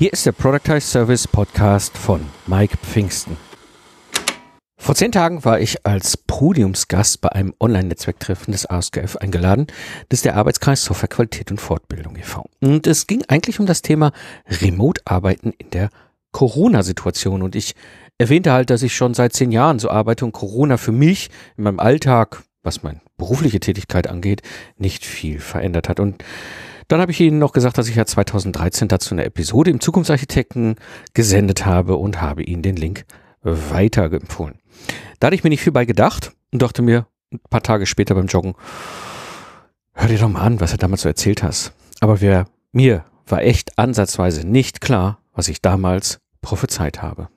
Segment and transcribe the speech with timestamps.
[0.00, 3.36] Hier ist der Productize Service Podcast von Mike Pfingsten.
[4.78, 9.66] Vor zehn Tagen war ich als Podiumsgast bei einem Online-Netzwerktreffen des ASKF eingeladen.
[10.08, 12.46] Das ist der Arbeitskreis Softwarequalität und Fortbildung e.V.
[12.62, 14.12] Und es ging eigentlich um das Thema
[14.48, 15.90] Remote-Arbeiten in der
[16.32, 17.42] Corona-Situation.
[17.42, 17.74] Und ich
[18.16, 21.64] erwähnte halt, dass ich schon seit zehn Jahren so arbeite und Corona für mich in
[21.64, 24.40] meinem Alltag, was meine berufliche Tätigkeit angeht,
[24.78, 26.00] nicht viel verändert hat.
[26.00, 26.24] Und
[26.90, 30.74] dann habe ich Ihnen noch gesagt, dass ich ja 2013 dazu eine Episode im Zukunftsarchitekten
[31.14, 33.04] gesendet habe und habe Ihnen den Link
[33.42, 34.58] weiterempfohlen.
[35.20, 38.16] Da hatte ich mir nicht viel bei gedacht und dachte mir ein paar Tage später
[38.16, 38.54] beim Joggen,
[39.92, 41.72] hör dir doch mal an, was du damals so erzählt hast.
[42.00, 47.28] Aber wer, mir war echt ansatzweise nicht klar, was ich damals prophezeit habe.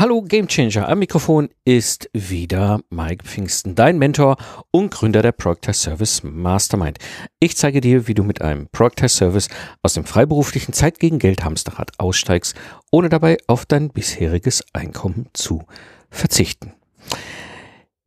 [0.00, 4.38] Hallo Gamechanger, am Mikrofon ist wieder Mike Pfingsten, dein Mentor
[4.70, 6.96] und Gründer der Project Service Mastermind.
[7.38, 9.50] Ich zeige dir, wie du mit einem Project Service
[9.82, 12.56] aus dem freiberuflichen Zeit gegen Geld Hamsterrad aussteigst,
[12.90, 15.64] ohne dabei auf dein bisheriges Einkommen zu
[16.08, 16.72] verzichten.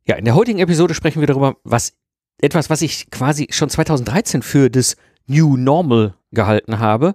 [0.04, 1.92] Ja, in der heutigen Episode sprechen wir darüber, was
[2.42, 4.96] etwas, was ich quasi schon 2013 für das
[5.28, 7.14] New Normal gehalten habe,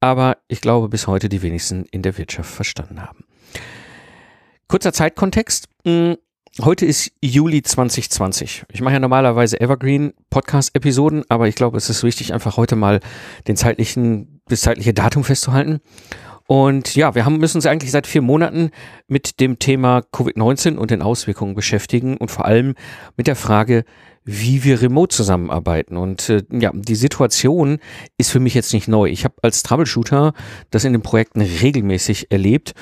[0.00, 3.25] aber ich glaube bis heute die wenigsten in der Wirtschaft verstanden haben.
[4.68, 5.68] Kurzer Zeitkontext.
[5.84, 6.16] Hm,
[6.60, 8.64] heute ist Juli 2020.
[8.72, 12.98] Ich mache ja normalerweise Evergreen Podcast-Episoden, aber ich glaube, es ist wichtig, einfach heute mal
[13.46, 15.78] den zeitlichen, das zeitliche Datum festzuhalten.
[16.48, 18.70] Und ja, wir haben, müssen uns eigentlich seit vier Monaten
[19.06, 22.74] mit dem Thema Covid-19 und den Auswirkungen beschäftigen und vor allem
[23.16, 23.84] mit der Frage,
[24.24, 25.96] wie wir remote zusammenarbeiten.
[25.96, 27.78] Und äh, ja, die Situation
[28.18, 29.08] ist für mich jetzt nicht neu.
[29.10, 30.32] Ich habe als Troubleshooter
[30.70, 32.74] das in den Projekten regelmäßig erlebt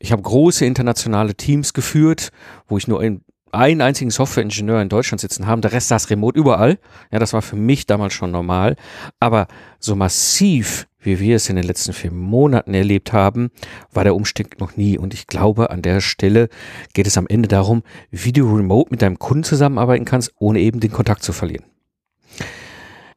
[0.00, 2.30] ich habe große internationale Teams geführt,
[2.66, 3.22] wo ich nur einen,
[3.52, 5.60] einen einzigen Softwareingenieur in Deutschland sitzen habe.
[5.60, 6.78] Der Rest saß remote überall.
[7.12, 8.76] Ja, das war für mich damals schon normal.
[9.20, 9.46] Aber
[9.78, 13.50] so massiv, wie wir es in den letzten vier Monaten erlebt haben,
[13.92, 14.96] war der Umstieg noch nie.
[14.96, 16.48] Und ich glaube, an der Stelle
[16.94, 20.80] geht es am Ende darum, wie du remote mit deinem Kunden zusammenarbeiten kannst, ohne eben
[20.80, 21.69] den Kontakt zu verlieren.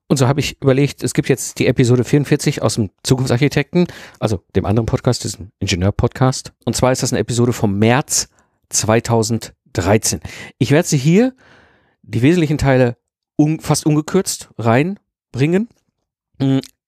[0.08, 3.88] Und so habe ich überlegt, es gibt jetzt die Episode 44 aus dem Zukunftsarchitekten,
[4.20, 6.54] also dem anderen Podcast, diesem Ingenieur-Podcast.
[6.66, 8.30] Und zwar ist das eine Episode vom März
[8.70, 10.20] 2013.
[10.58, 11.34] Ich werde sie hier,
[12.04, 12.98] die wesentlichen Teile
[13.38, 15.70] un, fast ungekürzt reinbringen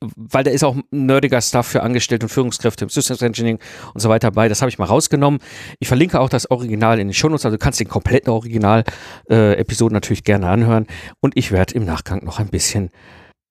[0.01, 3.59] weil da ist auch nerdiger Stuff für Angestellte und Führungskräfte im Systems Engineering
[3.93, 4.47] und so weiter bei.
[4.47, 5.39] Das habe ich mal rausgenommen.
[5.79, 9.97] Ich verlinke auch das Original in den Shownotes, also du kannst den kompletten Original-Episoden äh,
[9.97, 10.87] natürlich gerne anhören.
[11.21, 12.91] Und ich werde im Nachgang noch ein bisschen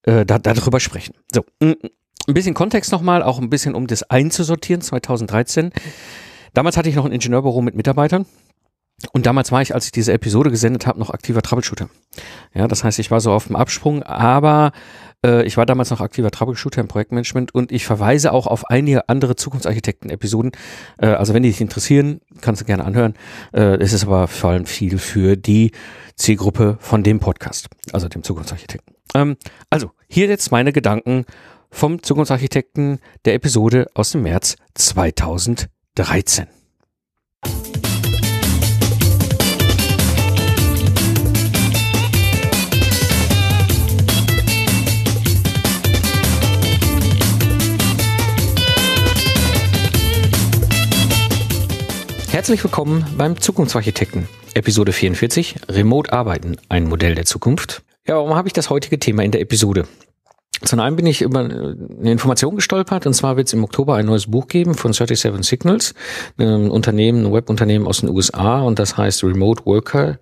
[0.02, 1.14] äh, da, darüber sprechen.
[1.32, 5.72] So, ein bisschen Kontext nochmal, auch ein bisschen um das einzusortieren, 2013.
[6.52, 8.26] Damals hatte ich noch ein Ingenieurbüro mit Mitarbeitern.
[9.12, 11.88] Und damals war ich, als ich diese Episode gesendet habe, noch aktiver Troubleshooter.
[12.54, 14.72] Ja, das heißt, ich war so auf dem Absprung, aber
[15.44, 19.36] ich war damals noch aktiver Troubleshooter im Projektmanagement und ich verweise auch auf einige andere
[19.36, 20.52] Zukunftsarchitekten-Episoden.
[20.98, 23.14] Äh, also wenn die dich interessieren, kannst du gerne anhören.
[23.52, 25.72] Äh, es ist aber vor allem viel für die
[26.16, 28.94] Zielgruppe von dem Podcast, also dem Zukunftsarchitekten.
[29.14, 29.36] Ähm,
[29.70, 31.24] also, hier jetzt meine Gedanken
[31.70, 36.46] vom Zukunftsarchitekten der Episode aus dem März 2013.
[52.44, 54.28] Herzlich willkommen beim Zukunftsarchitekten.
[54.52, 57.82] Episode 44, Remote Arbeiten, ein Modell der Zukunft.
[58.06, 59.86] Ja, warum habe ich das heutige Thema in der Episode?
[60.62, 64.04] Zum einen bin ich über eine Information gestolpert, und zwar wird es im Oktober ein
[64.04, 65.94] neues Buch geben von 37 Signals,
[66.36, 70.18] ein Unternehmen, ein Webunternehmen aus den USA, und das heißt Remote Worker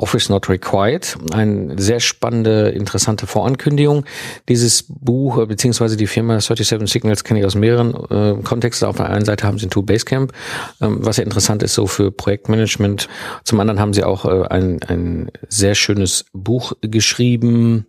[0.00, 1.16] Office Not Required.
[1.32, 4.04] Eine sehr spannende, interessante Vorankündigung.
[4.48, 8.88] Dieses Buch, äh, beziehungsweise die Firma 37 Signals kenne ich aus mehreren äh, Kontexten.
[8.88, 10.32] Auf der einen Seite haben sie ein Tool Basecamp,
[10.80, 13.08] ähm, was ja interessant ist so für Projektmanagement.
[13.44, 17.86] Zum anderen haben sie auch äh, ein, ein sehr schönes Buch geschrieben,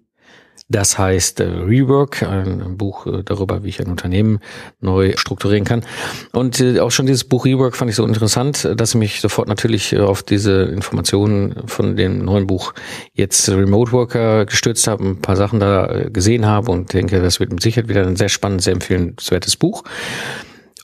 [0.72, 4.40] das heißt äh, Rework, ein Buch äh, darüber, wie ich ein Unternehmen
[4.80, 5.84] neu strukturieren kann.
[6.32, 9.48] Und äh, auch schon dieses Buch Rework fand ich so interessant, dass ich mich sofort
[9.48, 12.74] natürlich auf diese Informationen von dem neuen Buch
[13.14, 17.52] jetzt Remote Worker gestürzt habe, ein paar Sachen da gesehen habe und denke, das wird
[17.52, 19.84] mit Sicherheit wieder ein sehr spannendes, sehr empfehlenswertes Buch.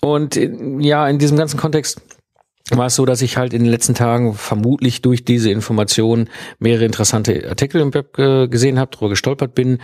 [0.01, 0.35] Und
[0.79, 2.01] ja, in diesem ganzen Kontext
[2.71, 6.29] war es so, dass ich halt in den letzten Tagen vermutlich durch diese Informationen
[6.59, 9.79] mehrere interessante Artikel im Web gesehen habe, darüber gestolpert bin,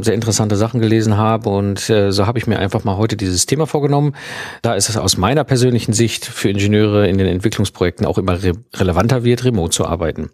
[0.00, 3.46] sehr interessante Sachen gelesen habe und äh, so habe ich mir einfach mal heute dieses
[3.46, 4.14] Thema vorgenommen.
[4.62, 8.52] Da ist es aus meiner persönlichen Sicht für Ingenieure in den Entwicklungsprojekten auch immer re
[8.74, 10.30] relevanter wird, remote zu arbeiten.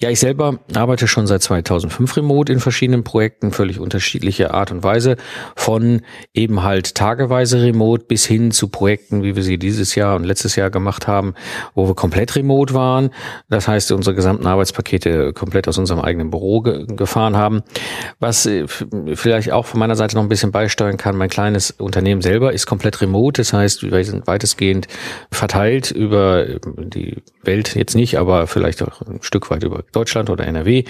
[0.00, 4.82] Ja, ich selber arbeite schon seit 2005 remote in verschiedenen Projekten, völlig unterschiedliche Art und
[4.82, 5.16] Weise,
[5.56, 6.02] von
[6.32, 10.56] eben halt tageweise remote bis hin zu Projekten, wie wir sie dieses Jahr und letztes
[10.56, 11.34] Jahr gemacht haben haben,
[11.74, 13.10] wo wir komplett remote waren.
[13.48, 17.62] Das heißt, unsere gesamten Arbeitspakete komplett aus unserem eigenen Büro ge gefahren haben.
[18.20, 18.66] Was äh,
[19.14, 22.66] vielleicht auch von meiner Seite noch ein bisschen beisteuern kann, mein kleines Unternehmen selber ist
[22.66, 23.40] komplett remote.
[23.40, 24.86] Das heißt, wir sind weitestgehend
[25.30, 26.46] verteilt über
[26.78, 30.84] die Welt jetzt nicht, aber vielleicht auch ein Stück weit über Deutschland oder NRW.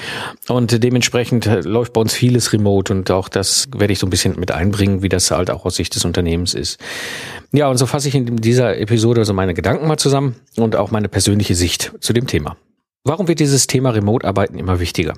[0.49, 4.39] Und dementsprechend läuft bei uns vieles remote und auch das werde ich so ein bisschen
[4.39, 6.79] mit einbringen, wie das halt auch aus Sicht des Unternehmens ist.
[7.53, 10.91] Ja, und so fasse ich in dieser Episode also meine Gedanken mal zusammen und auch
[10.91, 12.57] meine persönliche Sicht zu dem Thema.
[13.05, 15.15] Warum wird dieses Thema Remote-Arbeiten immer wichtiger?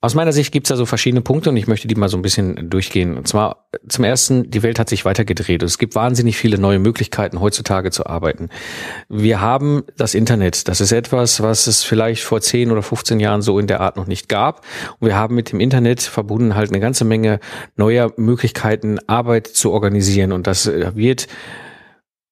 [0.00, 2.16] Aus meiner Sicht gibt es da so verschiedene Punkte und ich möchte die mal so
[2.16, 3.16] ein bisschen durchgehen.
[3.16, 5.60] Und zwar zum ersten, die Welt hat sich weitergedreht.
[5.64, 8.48] Es gibt wahnsinnig viele neue Möglichkeiten, heutzutage zu arbeiten.
[9.08, 10.68] Wir haben das Internet.
[10.68, 13.96] Das ist etwas, was es vielleicht vor 10 oder 15 Jahren so in der Art
[13.96, 14.64] noch nicht gab.
[15.00, 17.40] Und wir haben mit dem Internet verbunden halt eine ganze Menge
[17.74, 20.30] neuer Möglichkeiten, Arbeit zu organisieren.
[20.30, 21.26] Und das wird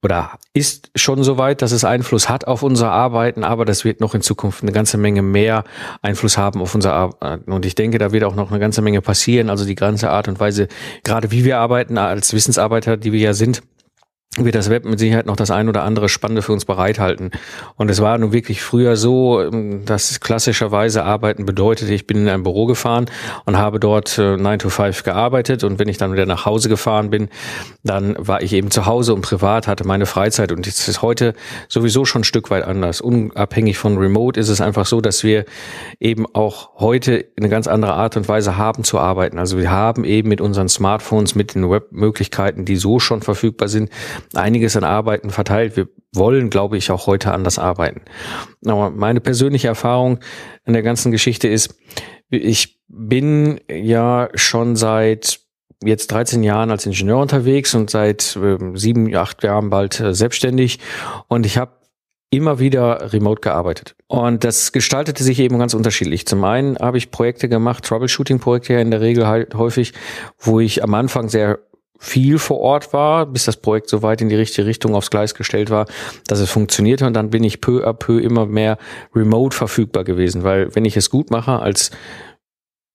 [0.07, 4.01] oder ist schon so weit, dass es Einfluss hat auf unser Arbeiten, aber das wird
[4.01, 5.65] noch in Zukunft eine ganze Menge mehr
[6.01, 7.51] Einfluss haben auf unser Arbeiten.
[7.51, 9.51] Und ich denke, da wird auch noch eine ganze Menge passieren.
[9.51, 10.69] Also die ganze Art und Weise,
[11.03, 13.65] gerade wie wir arbeiten als Wissensarbeiter, die wir ja sind,
[14.45, 17.31] wird das Web mit Sicherheit noch das ein oder andere Spannende für uns bereithalten.
[17.77, 22.29] Und es war nun wirklich früher so, ähm, dass klassischerweise Arbeiten bedeutete, ich bin in
[22.29, 23.07] ein Büro gefahren
[23.47, 26.69] und habe dort äh, 9 to 5 gearbeitet und wenn ich dann wieder nach Hause
[26.69, 27.29] gefahren bin,
[27.83, 31.35] dann war ich eben zu Hause und privat hatte meine Freizeit und es ist heute
[31.69, 33.01] sowieso schon ein Stück weit anders.
[33.01, 35.45] Unabhängig von Remote ist es einfach so, dass wir
[35.99, 39.39] eben auch heute eine ganz andere Art und Weise haben zu arbeiten.
[39.39, 43.91] Also wir haben eben mit unseren Smartphones, mit den Webmöglichkeiten, die so schon verfügbar sind,
[44.35, 45.77] einiges an Arbeiten verteilt.
[45.77, 48.03] Wir wollen, glaube ich, auch heute anders arbeiten.
[48.65, 50.21] Aber meine persönliche Erfahrung
[50.65, 51.75] in der ganzen Geschichte ist,
[52.31, 55.41] ich bin ja schon seit
[55.85, 60.79] jetzt 13 Jahren als Ingenieur unterwegs und seit äh, sieben, acht Jahren bald äh, selbstständig
[61.29, 61.73] und ich habe
[62.31, 63.95] immer wieder remote gearbeitet.
[64.09, 66.27] Und das gestaltete sich eben ganz unterschiedlich.
[66.27, 69.93] Zum einen habe ich Projekte gemacht, Troubleshooting-Projekte in der Regel halt häufig,
[70.39, 71.61] wo ich am Anfang sehr
[71.99, 75.35] viel vor Ort war, bis das Projekt so weit in die richtige Richtung aufs Gleis
[75.35, 75.87] gestellt war,
[76.27, 77.07] dass es funktionierte.
[77.07, 78.79] Und dann bin ich peu à peu immer mehr
[79.15, 81.91] remote verfügbar gewesen, weil wenn ich es gut mache als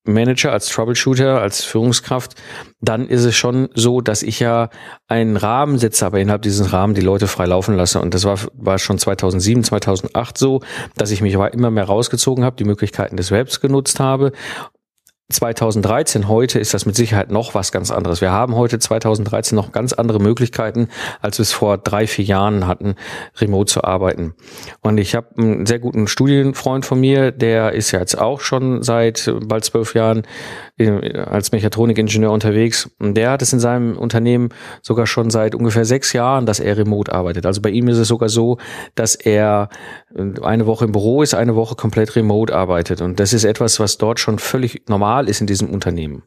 [0.04, 2.34] Manager, als Troubleshooter, als Führungskraft,
[2.80, 4.68] dann ist es schon so, dass ich ja
[5.06, 8.00] einen Rahmen setze, aber innerhalb dieses Rahmen die Leute frei laufen lasse.
[8.00, 10.60] Und das war, war schon 2007, 2008 so,
[10.96, 14.32] dass ich mich immer mehr rausgezogen habe, die Möglichkeiten des Webs genutzt habe
[15.32, 18.20] 2013, heute ist das mit Sicherheit noch was ganz anderes.
[18.20, 20.88] Wir haben heute 2013 noch ganz andere Möglichkeiten,
[21.20, 22.94] als wir es vor drei, vier Jahren hatten,
[23.38, 24.34] remote zu arbeiten.
[24.80, 28.82] Und ich habe einen sehr guten Studienfreund von mir, der ist ja jetzt auch schon
[28.82, 30.22] seit bald zwölf Jahren
[30.88, 32.90] als Mechatronikingenieur unterwegs.
[32.98, 34.50] Und der hat es in seinem Unternehmen
[34.82, 37.46] sogar schon seit ungefähr sechs Jahren, dass er remote arbeitet.
[37.46, 38.58] Also bei ihm ist es sogar so,
[38.94, 39.68] dass er
[40.14, 43.00] äh, eine Woche im Büro ist, eine Woche komplett remote arbeitet.
[43.00, 46.22] Und das ist etwas, was dort schon völlig normal ist in diesem Unternehmen.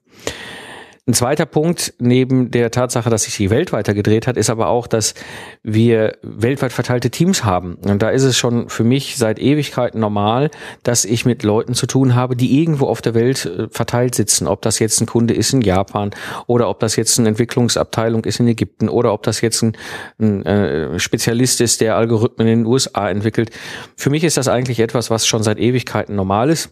[1.07, 4.69] Ein zweiter Punkt neben der Tatsache, dass sich die Welt weiter gedreht hat, ist aber
[4.69, 5.13] auch, dass
[5.61, 7.75] wir weltweit verteilte Teams haben.
[7.75, 10.49] Und da ist es schon für mich seit Ewigkeiten normal,
[10.81, 14.47] dass ich mit Leuten zu tun habe, die irgendwo auf der Welt äh, verteilt sitzen.
[14.47, 16.09] Ob das jetzt ein Kunde ist in Japan
[16.47, 19.77] oder ob das jetzt eine Entwicklungsabteilung ist in Ägypten oder ob das jetzt ein,
[20.19, 23.51] ein äh, Spezialist ist, der Algorithmen in den USA entwickelt.
[23.95, 26.71] Für mich ist das eigentlich etwas, was schon seit Ewigkeiten normal ist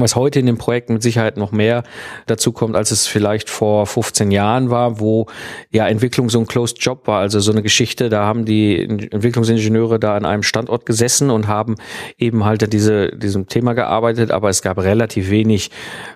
[0.00, 1.82] was heute in dem Projekt mit Sicherheit noch mehr
[2.26, 5.26] dazu kommt, als es vielleicht vor 15 Jahren war, wo
[5.70, 9.98] ja Entwicklung so ein Closed Job war, also so eine Geschichte, da haben die Entwicklungsingenieure
[9.98, 11.76] da an einem Standort gesessen und haben
[12.18, 15.70] eben halt diese, diesem Thema gearbeitet, aber es gab relativ wenig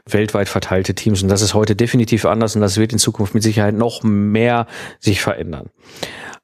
[0.09, 1.23] weltweit verteilte Teams.
[1.23, 2.55] Und das ist heute definitiv anders.
[2.55, 4.67] Und das wird in Zukunft mit Sicherheit noch mehr
[5.01, 5.71] sich verändern.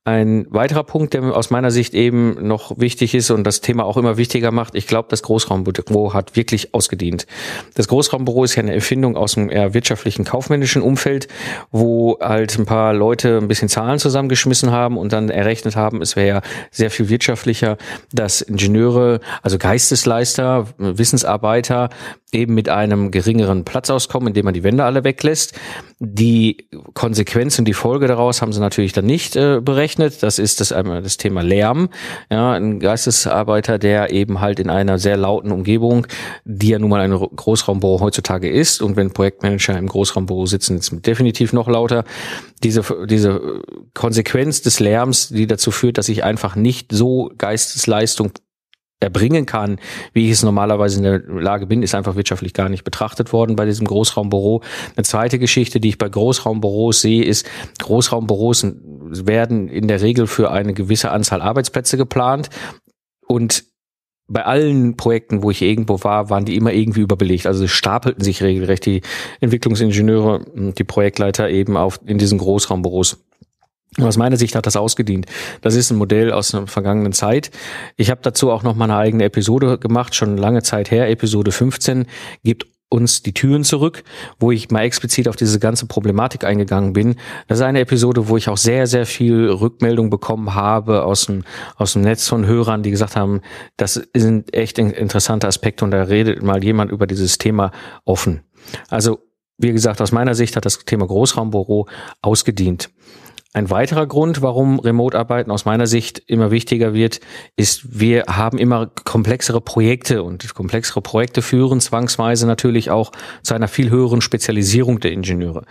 [0.09, 3.99] Ein weiterer Punkt, der aus meiner Sicht eben noch wichtig ist und das Thema auch
[3.99, 7.27] immer wichtiger macht, ich glaube, das Großraumbüro hat wirklich ausgedient.
[7.75, 11.29] Das Großraumbüro ist ja eine Erfindung aus dem eher wirtschaftlichen, kaufmännischen Umfeld,
[11.73, 16.17] wo halt ein paar Leute ein bisschen Zahlen zusammengeschmissen haben und dann errechnet haben, es
[16.17, 17.77] wäre ja sehr viel wirtschaftlicher,
[18.11, 21.91] dass Ingenieure, also Geistesleister, Wissensarbeiter
[22.33, 25.55] eben mit einem geringeren Platz auskommen, indem man die Wände alle weglässt.
[25.99, 29.98] Die Konsequenz und die Folge daraus haben sie natürlich dann nicht äh, berechnet.
[29.99, 31.89] Das ist das das Thema Lärm.
[32.31, 36.07] Ja, ein Geistesarbeiter, der eben halt in einer sehr lauten Umgebung,
[36.45, 40.93] die ja nun mal ein Großraumbüro heutzutage ist, und wenn Projektmanager im Großraumbüro sitzen, ist
[40.93, 42.05] es definitiv noch lauter.
[42.63, 43.63] Diese, diese
[43.95, 48.33] Konsequenz des Lärms, die dazu führt, dass ich einfach nicht so Geistesleistung
[49.01, 49.79] erbringen kann,
[50.13, 53.57] wie ich es normalerweise in der Lage bin, ist einfach wirtschaftlich gar nicht betrachtet worden
[53.57, 54.63] bei diesem Großraumbüro.
[54.97, 58.67] Eine zweite Geschichte, die ich bei Großraumbüros sehe, ist, Großraumbüros
[59.11, 62.51] werden in der Regel für eine gewisse Anzahl Arbeitsplätze geplant
[63.27, 63.65] und
[64.31, 67.47] bei allen Projekten, wo ich irgendwo war, waren die immer irgendwie überbelegt.
[67.47, 69.01] Also stapelten sich regelrecht die
[69.41, 73.25] Entwicklungsingenieure und die Projektleiter eben auf in diesen Großraumbüros.
[74.01, 75.27] Aus meiner Sicht hat das ausgedient.
[75.61, 77.51] Das ist ein Modell aus einer vergangenen Zeit.
[77.97, 81.11] Ich habe dazu auch noch mal eine eigene Episode gemacht, schon lange Zeit her.
[81.11, 82.07] Episode 15
[82.45, 84.03] gibt uns die Türen zurück,
[84.39, 87.17] wo ich mal explizit auf diese ganze Problematik eingegangen bin.
[87.47, 91.45] Das ist eine Episode, wo ich auch sehr, sehr viel Rückmeldung bekommen habe aus dem,
[91.77, 93.43] aus dem Netz von Hörern, die gesagt haben,
[93.77, 97.73] das sind echt interessante Aspekte und da redet mal jemand über dieses Thema
[98.05, 98.43] offen.
[98.89, 99.19] Also,
[99.59, 101.89] wie gesagt, aus meiner Sicht hat das Thema Großraumbüro
[102.23, 102.91] ausgedient.
[103.55, 107.21] Ein weiterer Grund, warum Remote-Arbeiten aus meiner Sicht immer wichtiger wird,
[107.57, 113.11] ist, wir haben immer komplexere Projekte und komplexere Projekte führen zwangsweise natürlich auch
[113.43, 115.65] zu einer viel höheren Spezialisierung der Ingenieure.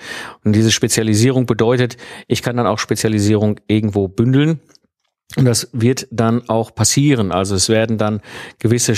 [0.44, 4.60] Und diese Spezialisierung bedeutet, ich kann dann auch Spezialisierung irgendwo bündeln.
[5.36, 7.32] Und das wird dann auch passieren.
[7.32, 8.22] Also es werden dann
[8.58, 8.96] gewisse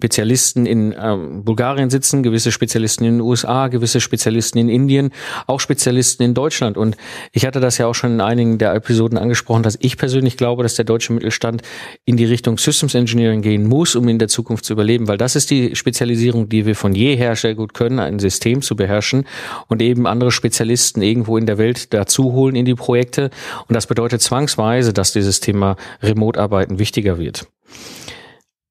[0.00, 5.10] Spezialisten in ähm, Bulgarien sitzen, gewisse Spezialisten in den USA, gewisse Spezialisten in Indien,
[5.48, 6.76] auch Spezialisten in Deutschland.
[6.76, 6.96] Und
[7.32, 10.62] ich hatte das ja auch schon in einigen der Episoden angesprochen, dass ich persönlich glaube,
[10.62, 11.62] dass der deutsche Mittelstand
[12.04, 15.34] in die Richtung Systems Engineering gehen muss, um in der Zukunft zu überleben, weil das
[15.34, 19.26] ist die Spezialisierung, die wir von jeher sehr gut können, ein System zu beherrschen
[19.66, 23.30] und eben andere Spezialisten irgendwo in der Welt dazu holen in die Projekte.
[23.66, 25.74] Und das bedeutet zwangsweise, dass dieses Thema
[26.04, 27.48] Remote-Arbeiten wichtiger wird.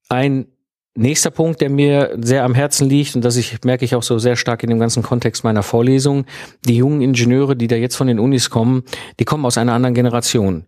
[0.08, 0.46] Ein
[1.00, 4.18] Nächster Punkt, der mir sehr am Herzen liegt und das ich merke ich auch so
[4.18, 6.24] sehr stark in dem ganzen Kontext meiner Vorlesung,
[6.64, 8.82] die jungen Ingenieure, die da jetzt von den Unis kommen,
[9.20, 10.64] die kommen aus einer anderen Generation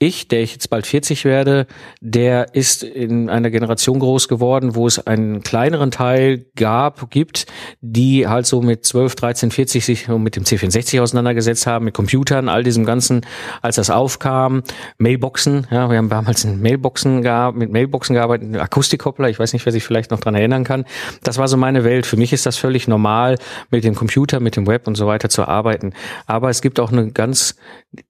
[0.00, 1.66] ich, der ich jetzt bald 40 werde,
[2.00, 7.46] der ist in einer Generation groß geworden, wo es einen kleineren Teil gab, gibt,
[7.80, 12.48] die halt so mit 12, 13, 40 sich mit dem C64 auseinandergesetzt haben, mit Computern,
[12.48, 13.26] all diesem Ganzen,
[13.60, 14.62] als das aufkam,
[14.98, 19.66] Mailboxen, ja, wir haben damals in Mailboxen gearbeitet, mit Mailboxen gearbeitet, Akustikkoppler, ich weiß nicht,
[19.66, 20.84] wer sich vielleicht noch dran erinnern kann.
[21.24, 22.06] Das war so meine Welt.
[22.06, 23.36] Für mich ist das völlig normal,
[23.70, 25.92] mit dem Computer, mit dem Web und so weiter zu arbeiten.
[26.26, 27.56] Aber es gibt auch eine ganz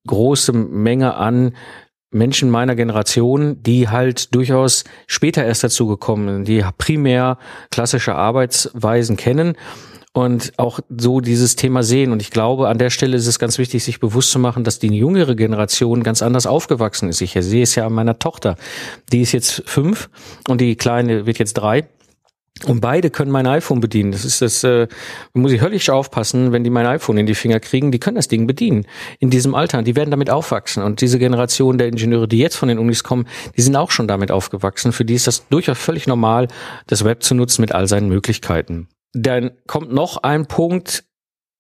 [0.07, 1.53] große Menge an
[2.11, 7.39] Menschen meiner Generation, die halt durchaus später erst dazu gekommen sind, die primär
[7.71, 9.55] klassische Arbeitsweisen kennen
[10.13, 12.13] und auch so dieses Thema sehen.
[12.13, 14.79] Und ich glaube, an der Stelle ist es ganz wichtig, sich bewusst zu machen, dass
[14.79, 17.21] die jüngere Generation ganz anders aufgewachsen ist.
[17.21, 18.57] Ich sehe es ja an meiner Tochter.
[19.13, 20.09] Die ist jetzt fünf
[20.49, 21.89] und die Kleine wird jetzt drei.
[22.67, 24.11] Und beide können mein iPhone bedienen.
[24.11, 24.89] Das ist das, äh,
[25.33, 27.93] muss ich höllisch aufpassen, wenn die mein iPhone in die Finger kriegen.
[27.93, 28.87] Die können das Ding bedienen
[29.21, 29.83] in diesem Alter.
[29.83, 30.83] Die werden damit aufwachsen.
[30.83, 33.27] Und diese Generation der Ingenieure, die jetzt von den Unis kommen,
[33.57, 34.93] die sind auch schon damit aufgewachsen.
[34.93, 36.49] Für die ist das durchaus völlig normal,
[36.89, 38.89] das Web zu nutzen mit all seinen Möglichkeiten.
[39.13, 41.05] Dann kommt noch ein Punkt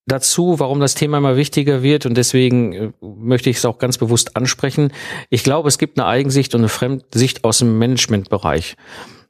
[0.08, 2.06] dazu, warum das Thema immer wichtiger wird.
[2.06, 4.92] Und deswegen äh, möchte ich es auch ganz bewusst ansprechen.
[5.30, 8.76] Ich glaube, es gibt eine Eigensicht und eine Fremdsicht aus dem Managementbereich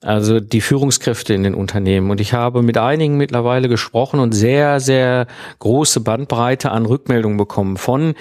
[0.00, 2.10] also die Führungskräfte in den Unternehmen.
[2.10, 5.26] Und ich habe mit einigen mittlerweile gesprochen und sehr, sehr
[5.58, 8.14] große Bandbreite an Rückmeldungen bekommen von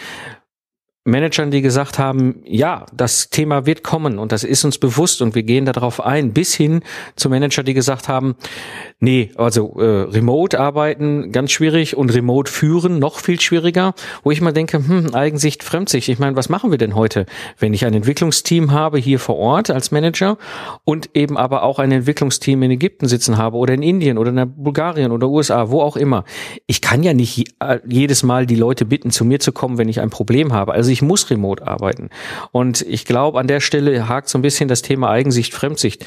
[1.08, 5.36] Managern, die gesagt haben, ja, das Thema wird kommen und das ist uns bewusst und
[5.36, 6.82] wir gehen darauf ein, bis hin
[7.16, 8.36] zu Manager, die gesagt haben,
[9.00, 14.42] nee, also äh, Remote arbeiten ganz schwierig und Remote führen noch viel schwieriger, wo ich
[14.42, 16.10] mal denke, hm, Eigensicht, Fremdsicht.
[16.10, 17.26] Ich meine, was machen wir denn heute,
[17.58, 20.38] wenn ich ein Entwicklungsteam habe hier vor Ort als Manager
[20.84, 24.54] und eben aber auch ein Entwicklungsteam in Ägypten sitzen habe oder in Indien oder in
[24.56, 26.26] Bulgarien oder USA, wo auch immer.
[26.66, 29.88] Ich kann ja nicht äh, jedes Mal die Leute bitten, zu mir zu kommen, wenn
[29.88, 30.74] ich ein Problem habe.
[30.74, 32.10] Also ich muss remote arbeiten.
[32.52, 36.04] Und ich glaube, an der Stelle hakt so ein bisschen das Thema Eigensicht, Fremdsicht.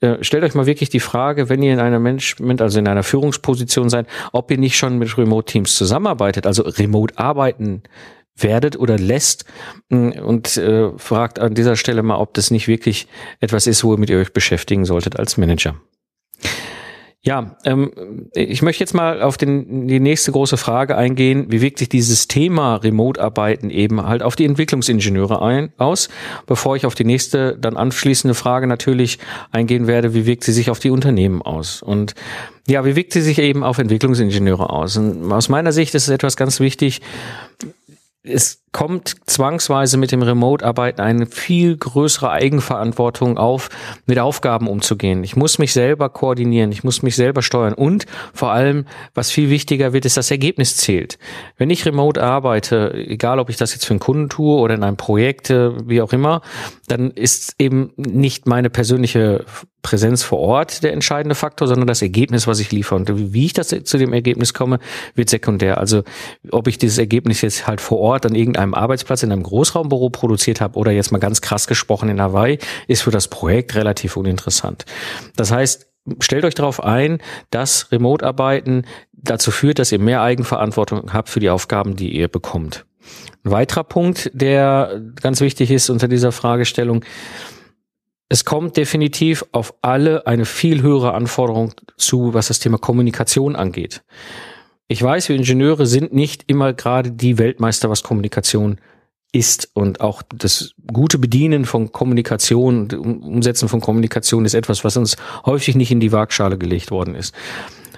[0.00, 3.02] Äh, stellt euch mal wirklich die Frage, wenn ihr in einer Management, also in einer
[3.02, 7.82] Führungsposition seid, ob ihr nicht schon mit Remote-Teams zusammenarbeitet, also remote arbeiten
[8.36, 9.46] werdet oder lässt
[9.88, 13.06] mm, und äh, fragt an dieser Stelle mal, ob das nicht wirklich
[13.40, 15.76] etwas ist, womit ihr euch beschäftigen solltet als Manager.
[17.26, 17.90] Ja, ähm,
[18.34, 21.46] ich möchte jetzt mal auf den, die nächste große Frage eingehen.
[21.48, 26.10] Wie wirkt sich dieses Thema Remote-Arbeiten eben halt auf die Entwicklungsingenieure ein, aus?
[26.46, 29.18] Bevor ich auf die nächste, dann anschließende Frage natürlich
[29.52, 31.82] eingehen werde, wie wirkt sie sich auf die Unternehmen aus?
[31.82, 32.14] Und
[32.68, 34.98] ja, wie wirkt sie sich eben auf Entwicklungsingenieure aus?
[34.98, 37.00] Und aus meiner Sicht ist es etwas ganz wichtig,
[38.22, 43.68] es kommt zwangsweise mit dem Remote-Arbeiten eine viel größere Eigenverantwortung auf,
[44.04, 45.22] mit Aufgaben umzugehen.
[45.22, 48.04] Ich muss mich selber koordinieren, ich muss mich selber steuern und
[48.34, 51.20] vor allem, was viel wichtiger wird, ist das Ergebnis zählt.
[51.56, 54.82] Wenn ich remote arbeite, egal ob ich das jetzt für einen Kunden tue oder in
[54.82, 56.42] einem Projekt, äh, wie auch immer,
[56.88, 59.44] dann ist eben nicht meine persönliche
[59.84, 62.96] Präsenz vor Ort der entscheidende Faktor, sondern das Ergebnis, was ich liefere.
[62.96, 64.80] Und wie ich das zu dem Ergebnis komme,
[65.14, 65.78] wird sekundär.
[65.78, 66.02] Also
[66.50, 70.62] ob ich dieses Ergebnis jetzt halt vor Ort an irgendeinem Arbeitsplatz in einem Großraumbüro produziert
[70.62, 74.86] habe oder jetzt mal ganz krass gesprochen in Hawaii, ist für das Projekt relativ uninteressant.
[75.36, 75.86] Das heißt,
[76.20, 77.18] stellt euch darauf ein,
[77.50, 82.86] dass Remote-Arbeiten dazu führt, dass ihr mehr Eigenverantwortung habt für die Aufgaben, die ihr bekommt.
[83.44, 87.04] Ein weiterer Punkt, der ganz wichtig ist unter dieser Fragestellung,
[88.30, 94.02] es kommt definitiv auf alle eine viel höhere Anforderung zu, was das Thema Kommunikation angeht.
[94.86, 98.78] Ich weiß, wir Ingenieure sind nicht immer gerade die Weltmeister, was Kommunikation
[99.32, 105.16] ist und auch das gute Bedienen von Kommunikation, Umsetzen von Kommunikation ist etwas, was uns
[105.44, 107.34] häufig nicht in die Waagschale gelegt worden ist.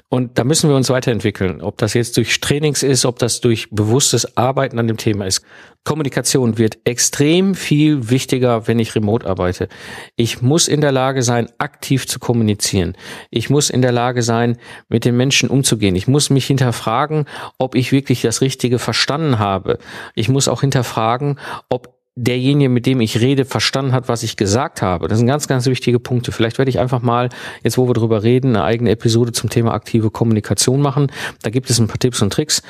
[0.09, 1.61] Und da müssen wir uns weiterentwickeln.
[1.61, 5.43] Ob das jetzt durch Trainings ist, ob das durch bewusstes Arbeiten an dem Thema ist.
[5.83, 9.69] Kommunikation wird extrem viel wichtiger, wenn ich remote arbeite.
[10.15, 12.97] Ich muss in der Lage sein, aktiv zu kommunizieren.
[13.31, 14.59] Ich muss in der Lage sein,
[14.89, 15.97] mit den Menschen umzugehen.
[15.97, 17.27] Ich muss mich hinterfragen,
[17.59, 19.79] ob ich wirklich das Richtige verstanden habe.
[20.15, 24.81] Ich muss auch hinterfragen, ob derjenige, mit dem ich rede, verstanden hat, was ich gesagt
[24.81, 25.07] habe.
[25.07, 26.33] Das sind ganz, ganz wichtige Punkte.
[26.33, 27.29] Vielleicht werde ich einfach mal,
[27.63, 31.13] jetzt wo wir drüber reden, eine eigene Episode zum Thema aktive Kommunikation machen.
[31.43, 32.63] Da gibt es ein paar Tipps und Tricks.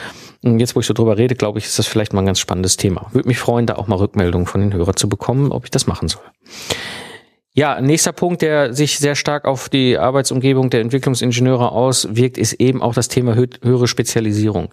[0.43, 2.41] Und jetzt, wo ich so drüber rede, glaube ich, ist das vielleicht mal ein ganz
[2.41, 3.07] spannendes Thema.
[3.13, 5.87] Würde mich freuen, da auch mal Rückmeldungen von den Hörern zu bekommen, ob ich das
[5.87, 6.25] machen soll.
[7.55, 12.83] Ja, nächster Punkt, der sich sehr stark auf die Arbeitsumgebung der Entwicklungsingenieure auswirkt, ist eben
[12.83, 14.69] auch das Thema höhere Spezialisierung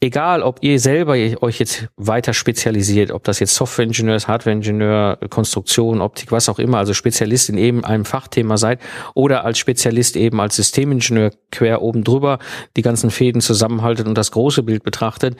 [0.00, 6.00] egal, ob ihr selber euch jetzt weiter spezialisiert, ob das jetzt Software-Ingenieur ist, Hardware-Ingenieur, Konstruktion,
[6.00, 8.80] Optik, was auch immer, also Spezialist in eben einem Fachthema seid
[9.14, 12.38] oder als Spezialist eben als Systemingenieur quer oben drüber
[12.76, 15.36] die ganzen Fäden zusammenhaltet und das große Bild betrachtet,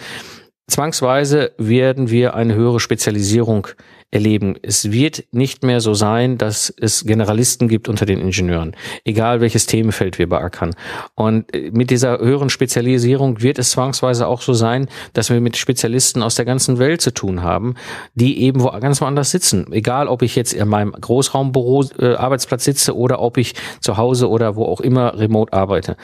[0.69, 3.69] zwangsweise werden wir eine höhere Spezialisierung
[4.11, 4.57] erleben.
[4.63, 9.67] Es wird nicht mehr so sein, dass es Generalisten gibt unter den Ingenieuren, egal welches
[9.67, 10.75] Themenfeld wir beackern.
[11.15, 15.57] Und äh, mit dieser höheren Spezialisierung wird es zwangsweise auch so sein, dass wir mit
[15.57, 17.75] Spezialisten aus der ganzen Welt zu tun haben,
[18.15, 19.73] die eben wo ganz woanders sitzen.
[19.73, 24.29] Egal, ob ich jetzt in meinem Großraumbüro äh, Arbeitsplatz sitze oder ob ich zu Hause
[24.31, 25.97] oder wo auch immer remote arbeite.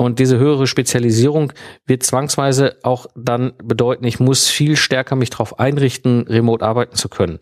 [0.00, 1.52] Und diese höhere Spezialisierung
[1.84, 7.10] wird zwangsweise auch dann bedeuten, ich muss viel stärker mich darauf einrichten, remote arbeiten zu
[7.10, 7.38] können.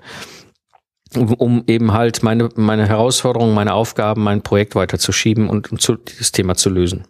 [1.14, 5.94] Um, um eben halt meine, meine Herausforderungen, meine Aufgaben, mein Projekt weiterzuschieben und um zu,
[5.94, 7.04] dieses Thema zu lösen.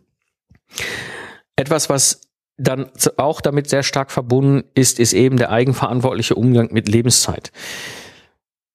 [1.56, 2.20] Etwas, was
[2.58, 7.52] dann auch damit sehr stark verbunden ist, ist eben der eigenverantwortliche Umgang mit Lebenszeit.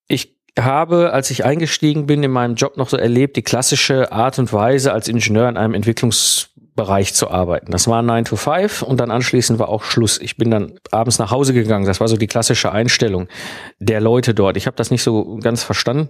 [0.07, 4.39] Ich habe, als ich eingestiegen bin in meinem Job noch so erlebt, die klassische Art
[4.39, 7.71] und Weise als Ingenieur in einem Entwicklungs Bereich zu arbeiten.
[7.71, 10.19] Das war 9 to 5 und dann anschließend war auch Schluss.
[10.19, 11.85] Ich bin dann abends nach Hause gegangen.
[11.85, 13.27] Das war so die klassische Einstellung
[13.79, 14.57] der Leute dort.
[14.57, 16.09] Ich habe das nicht so ganz verstanden.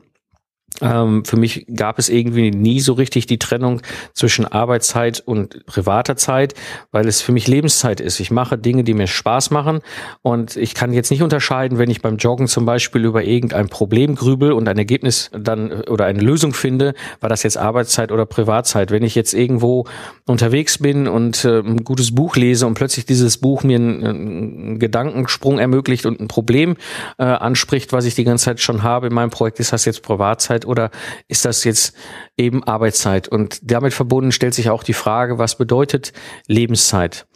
[0.84, 3.82] Ähm, für mich gab es irgendwie nie so richtig die Trennung
[4.13, 6.54] zwischen Arbeitszeit und privater Zeit,
[6.91, 8.19] weil es für mich Lebenszeit ist.
[8.19, 9.82] Ich mache Dinge, die mir Spaß machen
[10.22, 14.15] und ich kann jetzt nicht unterscheiden, wenn ich beim Joggen zum Beispiel über irgendein Problem
[14.15, 18.91] grübel und ein Ergebnis dann oder eine Lösung finde, war das jetzt Arbeitszeit oder Privatzeit.
[18.91, 19.86] Wenn ich jetzt irgendwo
[20.26, 24.80] unterwegs bin und äh, ein gutes Buch lese und plötzlich dieses Buch mir einen, einen
[24.80, 26.76] Gedankensprung ermöglicht und ein Problem
[27.17, 30.04] äh, anspricht, was ich die ganze Zeit schon habe in meinem Projekt, ist das jetzt
[30.04, 30.90] Privatzeit Arbeitszeit oder
[31.28, 31.96] ist das jetzt
[32.36, 33.28] eben Arbeitszeit?
[33.28, 36.14] Und damit verbunden stellt sich auch die Frage, was bedeutet
[36.48, 37.28] Lebenszeit?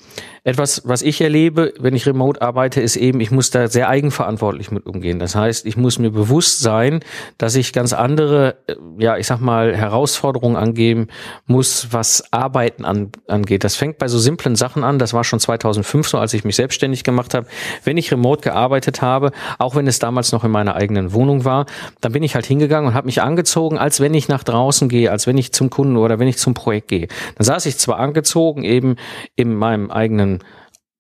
[0.44, 4.72] Etwas, was ich erlebe, wenn ich remote arbeite, ist eben, ich muss da sehr eigenverantwortlich
[4.72, 5.20] mit umgehen.
[5.20, 7.02] Das heißt, ich muss mir bewusst sein,
[7.38, 11.08] dass ich ganz andere, äh, ja, ich sag mal, Herausforderungen angeben
[11.46, 13.64] muss, was Arbeiten an, angeht.
[13.64, 15.00] Das fängt bei so simplen Sachen an.
[15.00, 17.48] Das war schon 2005 so, als ich mich selbstständig gemacht habe.
[17.84, 21.66] Wenn ich remote gearbeitet habe, auch wenn es damals noch in meiner eigenen Wohnung war,
[22.02, 25.12] dann bin ich halt hingegangen und habe mich angezogen, als wenn ich nach draußen gehe,
[25.12, 27.08] als wenn ich zum Kunden oder wenn ich zum Projekt gehe.
[27.36, 28.96] Dann saß ich zwar angezogen eben
[29.36, 30.27] in meinem eigenen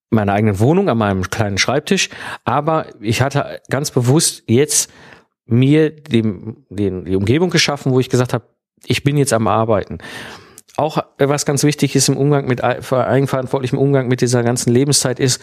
[0.10, 2.10] meiner eigenen Wohnung, an meinem kleinen Schreibtisch.
[2.46, 4.92] Aber ich hatte ganz bewusst jetzt
[5.46, 8.46] mir dem, den, die Umgebung geschaffen, wo ich gesagt habe,
[8.86, 10.00] ich bin jetzt am Arbeiten.
[10.78, 15.20] Auch äh, was ganz wichtig ist im Umgang mit eigenverantwortlichem Umgang mit dieser ganzen Lebenszeit
[15.20, 15.42] ist,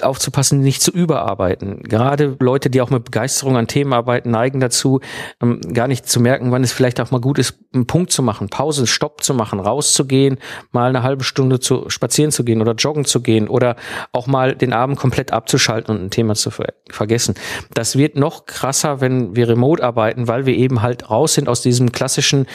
[0.00, 1.82] aufzupassen, nicht zu überarbeiten.
[1.82, 5.00] Gerade Leute, die auch mit Begeisterung an Themen arbeiten, neigen dazu,
[5.42, 8.22] ähm, gar nicht zu merken, wann es vielleicht auch mal gut ist, einen Punkt zu
[8.22, 10.38] machen, Pause, Stopp zu machen, rauszugehen,
[10.70, 13.76] mal eine halbe Stunde zu spazieren zu gehen oder joggen zu gehen oder
[14.12, 17.34] auch mal den Abend komplett abzuschalten und ein Thema zu ver vergessen.
[17.74, 21.60] Das wird noch krasser, wenn wir remote arbeiten, weil wir eben halt raus sind aus
[21.60, 22.46] diesem klassischen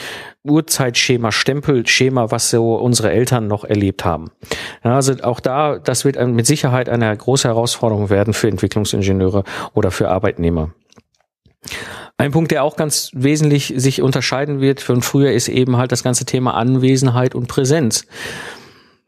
[0.44, 4.30] Uhrzeitschema, Stempelschema, was so unsere Eltern noch erlebt haben.
[4.82, 10.10] Also auch da, das wird mit Sicherheit eine große Herausforderung werden für Entwicklungsingenieure oder für
[10.10, 10.74] Arbeitnehmer.
[12.18, 16.02] Ein Punkt, der auch ganz wesentlich sich unterscheiden wird von früher, ist eben halt das
[16.02, 18.06] ganze Thema Anwesenheit und Präsenz.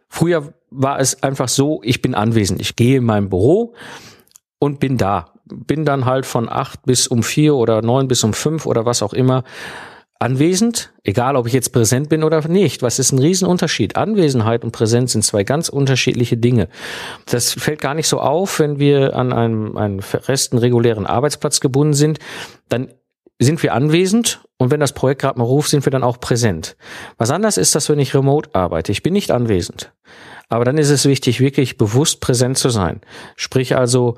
[0.08, 2.60] Früher war es einfach so, ich bin anwesend.
[2.60, 3.74] Ich gehe in mein Büro
[4.58, 5.32] und bin da.
[5.44, 9.02] Bin dann halt von acht bis um vier oder neun bis um fünf oder was
[9.02, 9.44] auch immer
[10.18, 12.82] anwesend, egal ob ich jetzt präsent bin oder nicht.
[12.82, 13.96] Was ist ein Riesenunterschied?
[13.96, 16.68] Anwesenheit und Präsenz sind zwei ganz unterschiedliche Dinge.
[17.26, 21.94] Das fällt gar nicht so auf, wenn wir an einem, einem festen, regulären Arbeitsplatz gebunden
[21.94, 22.18] sind.
[22.68, 22.92] Dann
[23.38, 26.76] sind wir anwesend und wenn das Projekt gerade mal ruft, sind wir dann auch präsent.
[27.18, 29.92] Was anders ist, dass wenn ich remote arbeite, ich bin nicht anwesend.
[30.48, 33.00] Aber dann ist es wichtig, wirklich bewusst präsent zu sein.
[33.34, 34.16] Sprich also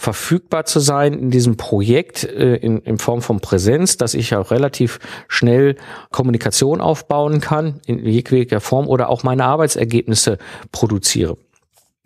[0.00, 4.50] verfügbar zu sein in diesem Projekt äh, in, in Form von Präsenz, dass ich auch
[4.50, 5.76] relativ schnell
[6.10, 10.38] Kommunikation aufbauen kann in jeglicher Form oder auch meine Arbeitsergebnisse
[10.72, 11.36] produziere.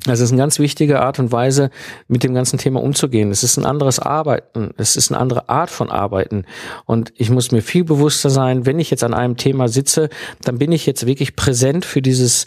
[0.07, 1.71] Das ist eine ganz wichtige Art und Weise,
[2.09, 3.31] mit dem ganzen Thema umzugehen.
[3.31, 4.71] Es ist ein anderes Arbeiten.
[4.77, 6.47] Es ist eine andere Art von Arbeiten.
[6.87, 10.09] Und ich muss mir viel bewusster sein, wenn ich jetzt an einem Thema sitze,
[10.43, 12.47] dann bin ich jetzt wirklich präsent für dieses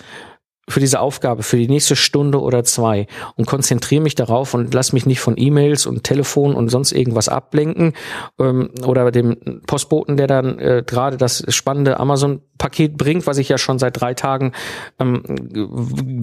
[0.69, 4.91] für diese Aufgabe, für die nächste Stunde oder zwei und konzentriere mich darauf und lass
[4.91, 7.93] mich nicht von E-Mails und Telefon und sonst irgendwas ablenken
[8.37, 13.57] ähm, oder dem Postboten, der dann äh, gerade das spannende Amazon-Paket bringt, was ich ja
[13.57, 14.51] schon seit drei Tagen
[14.99, 15.23] ähm,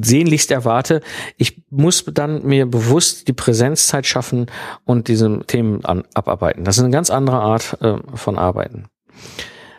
[0.03, 1.01] sehnlichst erwarte.
[1.39, 4.47] Ich muss dann mir bewusst die Präsenzzeit schaffen
[4.85, 6.65] und diese Themen an, abarbeiten.
[6.65, 8.85] Das ist eine ganz andere Art äh, von Arbeiten.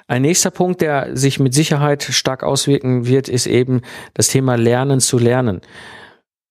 [0.08, 3.82] Ein nächster Punkt, der sich mit Sicherheit stark auswirken wird, ist eben
[4.14, 5.62] das Thema Lernen zu lernen.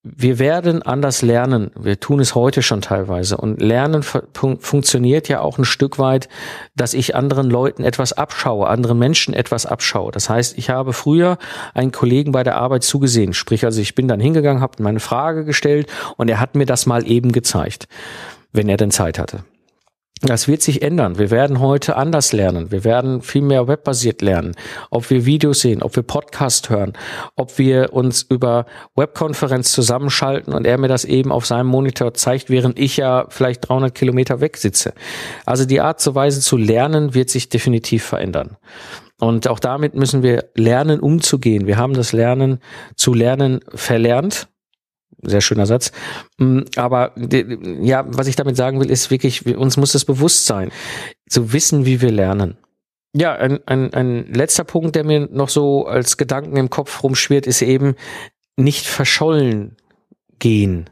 [0.02, 1.70] Wir werden anders lernen.
[1.78, 3.38] Wir tun es heute schon teilweise.
[3.38, 6.28] Und Lernen fun funktioniert ja auch ein Stück weit,
[6.74, 10.10] dass ich anderen Leuten etwas abschaue, anderen Menschen etwas abschaue.
[10.12, 11.38] Das heißt, ich habe früher
[11.72, 13.32] einen Kollegen bei der Arbeit zugesehen.
[13.32, 15.86] Sprich, also ich bin dann hingegangen, habe meine Frage gestellt
[16.16, 17.86] und er hat mir das mal eben gezeigt,
[18.52, 19.44] wenn er denn Zeit hatte.
[20.20, 21.18] Das wird sich ändern.
[21.18, 22.70] Wir werden heute anders lernen.
[22.70, 24.55] Wir werden viel mehr webbasiert lernen.
[24.90, 26.94] Ob wir Videos sehen, ob wir Podcast hören,
[27.37, 32.48] ob wir uns über Webkonferenz zusammenschalten und er mir das eben auf seinem Monitor zeigt,
[32.48, 34.94] während ich ja vielleicht 300 Kilometer weg sitze.
[35.44, 38.57] Also die Art und Weise zu lernen wird sich definitiv verändern.
[39.20, 41.66] Und auch damit müssen wir lernen, umzugehen.
[41.66, 42.61] Wir haben das Lernen
[42.96, 44.48] zu lernen verlernt
[45.26, 45.92] sehr schöner Satz.
[46.38, 50.70] Mm, aber ja, was ich damit sagen will, ist wirklich, uns muss das bewusst sein,
[51.28, 52.56] zu wissen, wie wir lernen.
[53.16, 57.46] Ja, ein, ein, ein letzter Punkt, der mir noch so als Gedanken im Kopf rumschwirrt,
[57.46, 57.94] ist eben
[58.56, 59.76] nicht verschollen
[60.38, 60.90] gehen.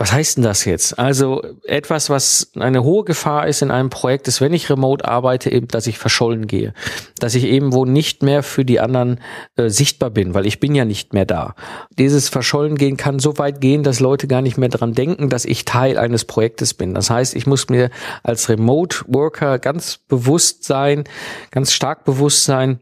[0.00, 0.98] Was heißt denn das jetzt?
[0.98, 5.52] Also etwas, was eine hohe Gefahr ist in einem Projekt, ist, wenn ich remote arbeite,
[5.52, 6.72] eben, dass ich verschollen gehe,
[7.18, 9.20] dass ich eben wo nicht mehr für die anderen
[9.56, 11.54] äh, sichtbar bin, weil ich bin ja nicht mehr da.
[11.98, 15.44] Dieses verschollen gehen kann so weit gehen, dass Leute gar nicht mehr dran denken, dass
[15.44, 16.94] ich Teil eines Projektes bin.
[16.94, 17.90] Das heißt, ich muss mir
[18.22, 21.04] als Remote Worker ganz bewusst sein,
[21.50, 22.80] ganz stark bewusst sein,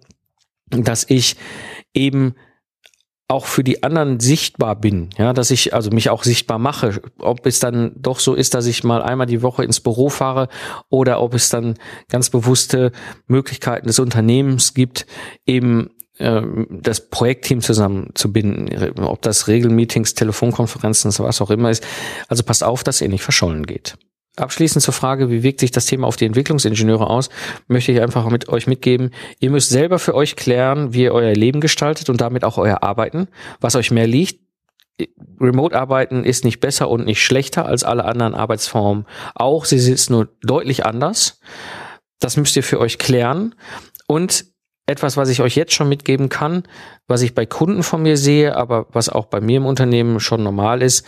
[0.71, 1.35] dass ich
[1.95, 2.37] eben
[3.29, 7.45] auch für die anderen sichtbar bin, ja, dass ich also mich auch sichtbar mache, ob
[7.45, 10.49] es dann doch so ist, dass ich mal einmal die Woche ins Büro fahre
[10.89, 11.75] oder ob es dann
[12.09, 12.91] ganz bewusste
[13.27, 15.07] Möglichkeiten des Unternehmens gibt,
[15.45, 21.87] eben äh, das Projektteam zusammenzubinden, ob das Regelmeetings, Telefonkonferenzen, was auch immer ist.
[22.29, 23.99] Also passt auf, dass ihr nicht verschollen geht.
[24.41, 27.29] Abschließend zur Frage, wie wirkt sich das Thema auf die Entwicklungsingenieure aus,
[27.67, 29.11] möchte ich einfach mit euch mitgeben.
[29.41, 32.83] Ihr müsst selber für euch klären, wie ihr euer Leben gestaltet und damit auch euer
[32.83, 33.29] Arbeiten,
[33.61, 34.41] was euch mehr liegt.
[35.41, 39.07] Remote-Arbeiten ist nicht besser und nicht schlechter als alle anderen Arbeitsformen.
[39.35, 41.41] Auch sie ist nur deutlich anders.
[42.19, 43.55] Das müsst ihr für euch klären.
[44.09, 44.47] Und
[44.89, 46.63] etwas, was ich euch jetzt schon mitgeben kann,
[47.07, 50.43] was ich bei Kunden von mir sehe, aber was auch bei mir im Unternehmen schon
[50.43, 51.07] normal ist,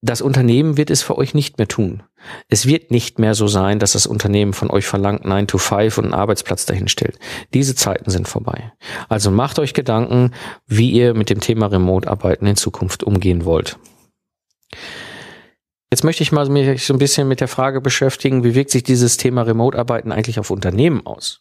[0.00, 2.04] das Unternehmen wird es für euch nicht mehr tun.
[2.48, 5.98] Es wird nicht mehr so sein, dass das Unternehmen von euch verlangt 9 to 5
[5.98, 7.18] und einen Arbeitsplatz dahin stellt.
[7.52, 8.72] Diese Zeiten sind vorbei.
[9.08, 10.32] Also macht euch Gedanken,
[10.66, 13.78] wie ihr mit dem Thema Remote-Arbeiten in Zukunft umgehen wollt.
[15.90, 18.82] Jetzt möchte ich mal mich so ein bisschen mit der Frage beschäftigen, wie wirkt sich
[18.82, 21.40] dieses Thema Remote-Arbeiten eigentlich auf Unternehmen aus?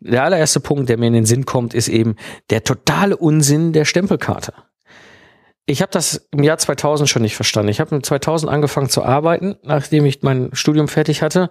[0.00, 2.16] Der allererste Punkt, der mir in den Sinn kommt, ist eben
[2.50, 4.54] der totale Unsinn der Stempelkarte.
[5.68, 7.70] Ich habe das im Jahr 2000 schon nicht verstanden.
[7.70, 11.50] Ich habe 2000 angefangen zu arbeiten, nachdem ich mein Studium fertig hatte.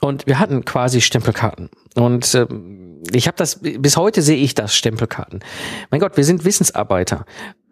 [0.00, 1.68] Und wir hatten quasi Stempelkarten.
[1.96, 2.46] Und äh,
[3.12, 5.40] ich habe das, bis heute sehe ich das, Stempelkarten.
[5.90, 7.24] Mein Gott, wir sind Wissensarbeiter.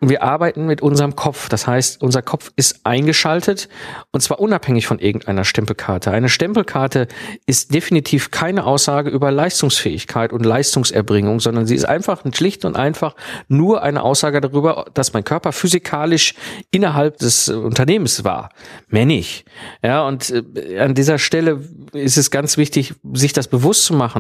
[0.09, 1.49] Wir arbeiten mit unserem Kopf.
[1.49, 3.69] Das heißt, unser Kopf ist eingeschaltet
[4.11, 6.11] und zwar unabhängig von irgendeiner Stempelkarte.
[6.11, 7.09] Eine Stempelkarte
[7.47, 13.15] ist definitiv keine Aussage über Leistungsfähigkeit und Leistungserbringung, sondern sie ist einfach schlicht und einfach
[13.49, 16.35] nur eine Aussage darüber, dass mein Körper physikalisch
[16.71, 18.51] innerhalb des Unternehmens war.
[18.89, 19.45] Nicht.
[19.83, 21.61] Ja, und äh, an dieser Stelle
[21.93, 24.13] ist es ganz wichtig, sich das bewusst zu machen.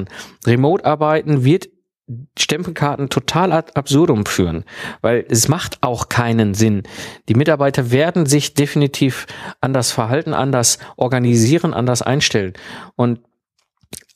[0.46, 1.68] Remote-Arbeiten wird
[2.38, 4.64] Stempelkarten total ad absurdum führen,
[5.00, 6.82] weil es macht auch keinen Sinn.
[7.28, 9.26] Die Mitarbeiter werden sich definitiv
[9.62, 12.52] anders verhalten, anders organisieren, anders einstellen.
[12.96, 13.20] Und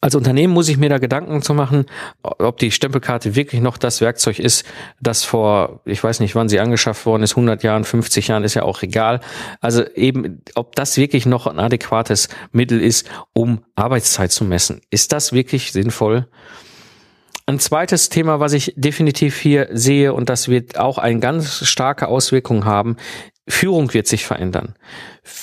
[0.01, 1.87] als Unternehmen muss ich mir da Gedanken zu machen,
[2.23, 4.65] ob die Stempelkarte wirklich noch das Werkzeug ist,
[5.01, 8.55] das vor, ich weiß nicht, wann sie angeschafft worden ist, 100 Jahren, 50 Jahren, ist
[8.55, 9.21] ja auch egal.
[9.61, 14.83] Also eben, ob das wirklich noch ein adäquates Mittel ist, um Arbeitszeit zu messen.
[14.91, 16.29] Ist das wirklich sinnvoll?
[17.47, 22.07] Ein zweites Thema, was ich definitiv hier sehe, und das wird auch eine ganz starke
[22.07, 22.97] Auswirkung haben,
[23.49, 24.75] Führung wird sich verändern.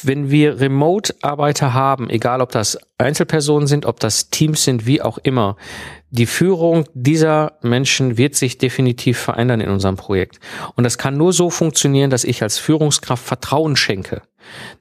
[0.04, 5.18] Wenn wir Remote-Arbeiter haben, egal ob das Einzelpersonen sind, ob das Teams sind, wie auch
[5.18, 5.58] immer,
[6.12, 10.40] die Führung dieser Menschen wird sich definitiv verändern in unserem Projekt.
[10.76, 14.22] Und das kann nur so funktionieren, dass ich als Führungskraft Vertrauen schenke.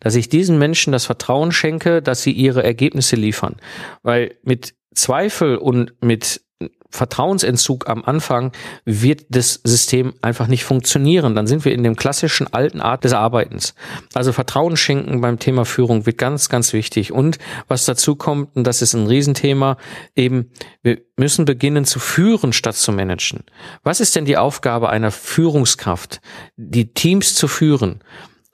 [0.00, 3.56] Dass ich diesen Menschen das Vertrauen schenke, dass sie ihre Ergebnisse liefern.
[4.02, 6.43] Weil mit Zweifel und mit
[6.90, 8.52] Vertrauensentzug am Anfang
[8.84, 11.34] wird das System einfach nicht funktionieren.
[11.34, 13.74] Dann sind wir in dem klassischen alten Art des Arbeitens.
[14.14, 17.10] Also Vertrauen schenken beim Thema Führung wird ganz, ganz wichtig.
[17.10, 19.76] Und was dazu kommt, und das ist ein Riesenthema,
[20.14, 23.42] eben, wir müssen beginnen zu führen statt zu managen.
[23.82, 26.20] Was ist denn die Aufgabe einer Führungskraft?
[26.56, 28.00] Die Teams zu führen.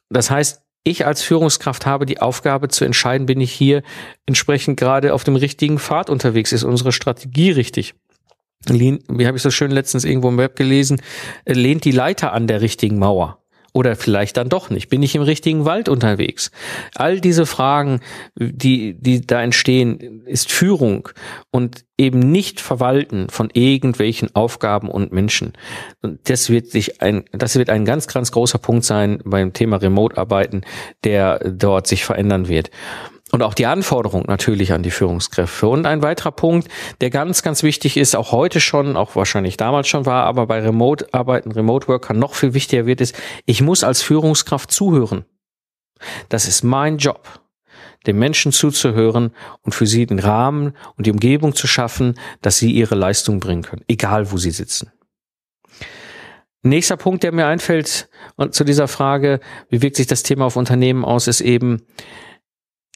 [0.09, 3.83] Das heißt, ich als Führungskraft habe die Aufgabe zu entscheiden, bin ich hier
[4.27, 7.95] entsprechend gerade auf dem richtigen Pfad unterwegs, ist unsere Strategie richtig?
[8.69, 11.01] wie habe ich so schön letztens irgendwo im Web gelesen,
[11.47, 13.39] äh, lehnt die Leiter an der richtigen Mauer.
[13.73, 14.89] Oder vielleicht dann doch nicht.
[14.89, 16.51] Bin ich im richtigen Wald unterwegs?
[16.95, 18.01] All diese Fragen,
[18.35, 21.09] die, die da entstehen, ist Führung
[21.51, 25.53] und eben nicht Verwalten von irgendwelchen Aufgaben und Menschen.
[26.03, 29.77] Und das wird sich ein, das wird ein ganz, ganz großer Punkt sein beim Thema
[29.77, 30.63] Remote-Arbeiten,
[31.05, 32.71] der dort sich verändern wird
[33.33, 35.69] und auch die Anforderung natürlich an die Führungskräfte.
[35.69, 36.69] Und ein weiterer Punkt,
[37.01, 40.61] der ganz, ganz wichtig ist, auch heute schon, auch wahrscheinlich damals schon war, aber bei
[40.61, 43.15] Remote-Arbeiten, Remote-Workern noch viel wichtiger wird, ist,
[43.47, 45.25] ich muss als Führungskraft zuhören.
[46.29, 47.41] Das ist mein Job,
[48.07, 52.73] den Menschen zuzuhören und für sie den Rahmen und die Umgebung zu schaffen, dass sie
[52.73, 54.91] ihre Leistung bringen können, egal wo sie sitzen.
[56.63, 59.41] Nächster Punkt, der mir einfällt und zu dieser Frage,
[59.71, 61.87] wie wirkt sich das Thema auf Unternehmen aus, ist eben,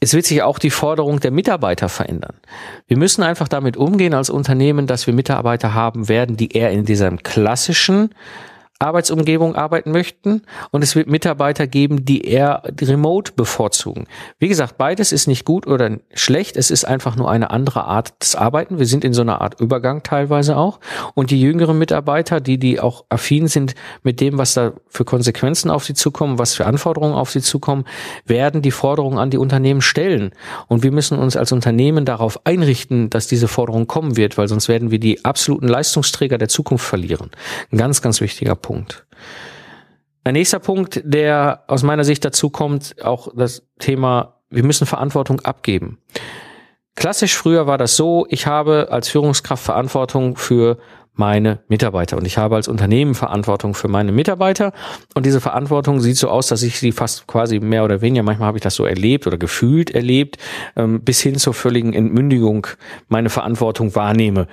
[0.04, 2.36] es wird sich auch die Forderung der Mitarbeiter verändern.
[2.86, 6.84] Wir müssen einfach damit umgehen als Unternehmen, dass wir Mitarbeiter haben werden, die eher in
[6.84, 8.10] diesem klassischen
[8.84, 14.06] Arbeitsumgebung arbeiten möchten und es wird Mitarbeiter geben, die eher remote bevorzugen.
[14.38, 18.12] Wie gesagt, beides ist nicht gut oder schlecht, es ist einfach nur eine andere Art
[18.22, 18.78] des Arbeiten.
[18.78, 20.80] Wir sind in so einer Art Übergang teilweise auch
[21.14, 25.70] und die jüngeren Mitarbeiter, die die auch affin sind mit dem, was da für Konsequenzen
[25.70, 27.84] auf sie zukommen, was für Anforderungen auf sie zukommen,
[28.26, 30.32] werden die Forderungen an die Unternehmen stellen
[30.68, 34.68] und wir müssen uns als Unternehmen darauf einrichten, dass diese Forderung kommen wird, weil sonst
[34.68, 37.30] werden wir die absoluten Leistungsträger der Zukunft verlieren.
[37.72, 38.73] Ein ganz, ganz wichtiger Punkt.
[40.24, 45.40] Ein nächster Punkt, der aus meiner Sicht dazu kommt, auch das Thema, wir müssen Verantwortung
[45.40, 45.98] abgeben.
[46.96, 50.78] Klassisch früher war das so, ich habe als Führungskraft Verantwortung für
[51.14, 54.72] meine Mitarbeiter und ich habe als Unternehmen Verantwortung für meine Mitarbeiter
[55.14, 58.48] und diese Verantwortung sieht so aus, dass ich sie fast quasi mehr oder weniger, manchmal
[58.48, 60.38] habe ich das so erlebt oder gefühlt erlebt,
[60.76, 62.66] ähm, bis hin zur völligen Entmündigung
[63.08, 64.48] meine Verantwortung wahrnehme.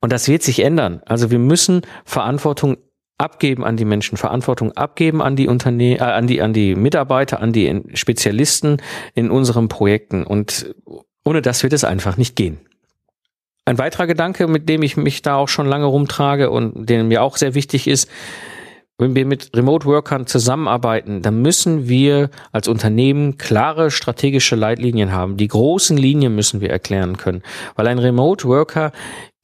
[0.00, 1.02] Und das wird sich ändern.
[1.06, 2.76] Also wir müssen Verantwortung
[3.24, 7.40] abgeben an die Menschen, Verantwortung abgeben an die Unternehmen, äh, an die an die Mitarbeiter,
[7.40, 8.82] an die Spezialisten
[9.14, 10.74] in unseren Projekten und
[11.24, 12.58] ohne das wird es einfach nicht gehen.
[13.64, 17.22] Ein weiterer Gedanke, mit dem ich mich da auch schon lange rumtrage und den mir
[17.22, 18.10] auch sehr wichtig ist,
[18.98, 25.36] wenn wir mit Remote Workern zusammenarbeiten, dann müssen wir als Unternehmen klare strategische Leitlinien haben.
[25.36, 27.42] Die großen Linien müssen wir erklären können,
[27.74, 28.92] weil ein Remote Worker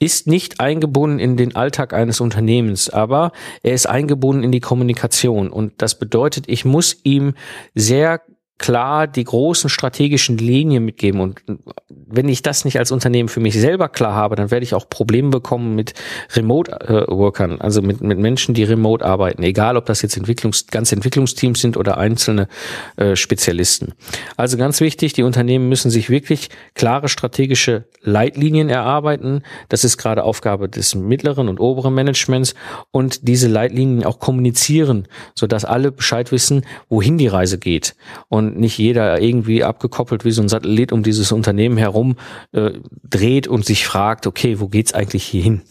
[0.01, 3.33] ist nicht eingebunden in den Alltag eines Unternehmens, aber
[3.63, 5.51] er ist eingebunden in die Kommunikation.
[5.51, 7.35] Und das bedeutet, ich muss ihm
[7.75, 8.23] sehr
[8.61, 11.21] klar die großen strategischen Linien mitgeben.
[11.23, 11.43] Und
[11.89, 14.87] wenn ich das nicht als Unternehmen für mich selber klar habe, dann werde ich auch
[14.89, 15.95] Probleme bekommen mit
[16.37, 21.59] Remote-Workern, also mit, mit Menschen, die remote arbeiten, egal ob das jetzt Entwicklungs-, ganze Entwicklungsteams
[21.59, 22.49] sind oder einzelne
[22.97, 23.95] äh, Spezialisten.
[24.37, 29.43] Also ganz wichtig, die Unternehmen müssen sich wirklich klare strategische Leitlinien erarbeiten.
[29.71, 32.55] Das ist gerade Aufgabe des mittleren und oberen Managements
[32.91, 37.95] und diese Leitlinien auch kommunizieren, sodass alle Bescheid wissen, wohin die Reise geht.
[38.29, 42.17] Und nicht jeder irgendwie abgekoppelt wie so ein Satellit um dieses Unternehmen herum
[42.53, 42.73] äh,
[43.09, 45.63] dreht und sich fragt, okay, wo geht's eigentlich hier hin?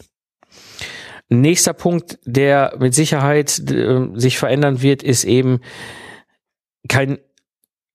[1.28, 5.60] Nächster Punkt, der mit Sicherheit äh, sich verändern wird, ist eben
[6.88, 7.18] kein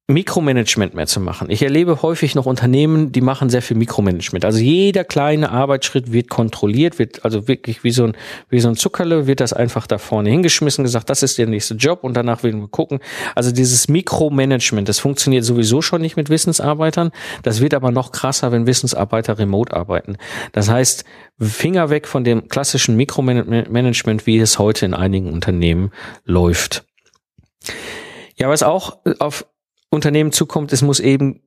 [0.07, 1.49] Mikromanagement mehr zu machen.
[1.49, 4.45] Ich erlebe häufig noch Unternehmen, die machen sehr viel Mikromanagement.
[4.45, 8.17] Also jeder kleine Arbeitsschritt wird kontrolliert, wird also wirklich wie so ein,
[8.49, 11.73] wie so ein Zuckerle, wird das einfach da vorne hingeschmissen, gesagt, das ist der nächste
[11.73, 12.99] Job und danach werden wir gucken.
[13.33, 17.09] Also dieses Mikromanagement, das funktioniert sowieso schon nicht mit Wissensarbeitern.
[17.41, 20.17] Das wird aber noch krasser, wenn Wissensarbeiter remote arbeiten.
[20.51, 21.03] Das heißt,
[21.39, 25.89] Finger weg von dem klassischen Mikromanagement, wie es heute in einigen Unternehmen
[26.25, 26.85] läuft.
[28.37, 29.45] Ja, was auch auf
[29.89, 31.41] Unternehmen zukommt, es muss eben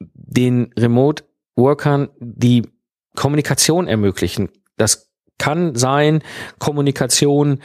[0.00, 2.62] den Remote-Workern die
[3.14, 4.50] Kommunikation ermöglichen.
[4.76, 6.22] Das kann sein
[6.58, 7.60] Kommunikation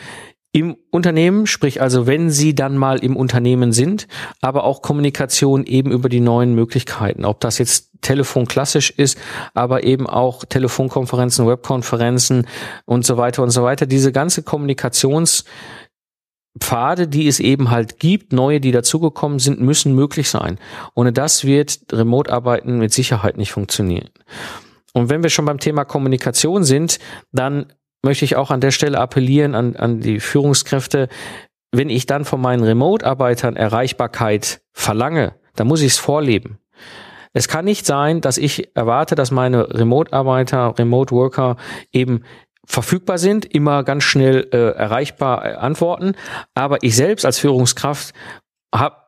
[0.53, 4.07] im Unternehmen, sprich also wenn sie dann mal im Unternehmen sind,
[4.41, 7.23] aber auch Kommunikation eben über die neuen Möglichkeiten.
[7.23, 9.17] Ob das jetzt Telefon klassisch ist,
[9.53, 12.47] aber eben auch Telefonkonferenzen, Webkonferenzen
[12.85, 13.85] und so weiter und so weiter.
[13.85, 15.45] Diese ganze Kommunikations-
[16.59, 20.59] Pfade, die es eben halt gibt, neue, die dazugekommen sind, müssen möglich sein.
[20.95, 24.09] Ohne das wird Remote-Arbeiten mit Sicherheit nicht funktionieren.
[24.93, 26.99] Und wenn wir schon beim Thema Kommunikation sind,
[27.31, 27.67] dann
[28.03, 31.07] möchte ich auch an der Stelle appellieren an, an die Führungskräfte,
[31.71, 36.57] wenn ich dann von meinen Remote-Arbeitern Erreichbarkeit verlange, dann muss ich es vorleben.
[37.33, 41.55] Es kann nicht sein, dass ich erwarte, dass meine Remote-Arbeiter, Remote-Worker
[41.93, 42.23] eben
[42.71, 46.13] verfügbar sind, immer ganz schnell äh, erreichbar äh, antworten.
[46.55, 48.13] Aber ich selbst als Führungskraft
[48.73, 49.00] habe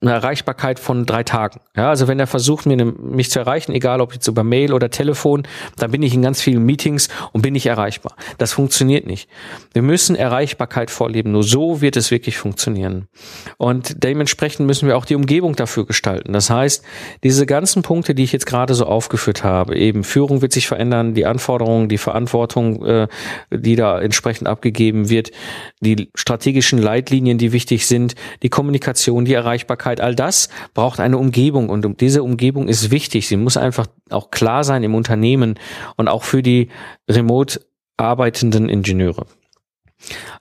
[0.00, 1.58] eine Erreichbarkeit von drei Tagen.
[1.76, 4.90] Ja, also wenn er versucht, mir mich zu erreichen, egal ob jetzt über Mail oder
[4.90, 5.42] Telefon,
[5.76, 8.14] dann bin ich in ganz vielen Meetings und bin nicht erreichbar.
[8.38, 9.28] Das funktioniert nicht.
[9.72, 11.32] Wir müssen Erreichbarkeit vorleben.
[11.32, 13.08] Nur so wird es wirklich funktionieren.
[13.56, 16.32] Und dementsprechend müssen wir auch die Umgebung dafür gestalten.
[16.32, 16.84] Das heißt,
[17.24, 21.14] diese ganzen Punkte, die ich jetzt gerade so aufgeführt habe, eben Führung wird sich verändern,
[21.14, 23.08] die Anforderungen, die Verantwortung, äh,
[23.50, 25.32] die da entsprechend abgegeben wird,
[25.80, 31.18] die strategischen Leitlinien, die wichtig sind, die Kommunikation, die Erreichbarkeit, Sichtbarkeit, all das braucht eine
[31.18, 33.28] Umgebung und diese Umgebung ist wichtig.
[33.28, 35.58] Sie muss einfach auch klar sein im Unternehmen
[35.96, 36.68] und auch für die
[37.08, 37.60] remote
[37.96, 39.26] arbeitenden Ingenieure.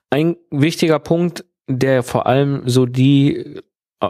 [0.09, 3.61] Ein wichtiger Punkt, der vor allem so die
[3.99, 4.07] äh,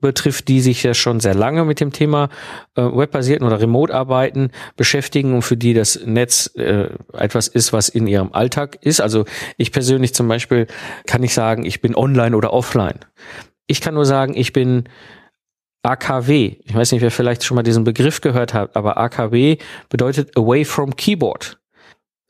[0.00, 2.28] betrifft, die sich ja schon sehr lange mit dem Thema
[2.76, 8.06] äh, webbasierten oder Remote-Arbeiten beschäftigen und für die das Netz äh, etwas ist, was in
[8.06, 9.00] ihrem Alltag ist.
[9.00, 9.24] Also
[9.58, 10.68] ich persönlich zum Beispiel
[11.06, 13.00] kann ich sagen, ich bin online oder offline.
[13.66, 14.84] Ich kann nur sagen, ich bin
[15.82, 16.56] AKW.
[16.64, 20.64] Ich weiß nicht, wer vielleicht schon mal diesen Begriff gehört hat, aber AKW bedeutet Away
[20.64, 21.58] from Keyboard.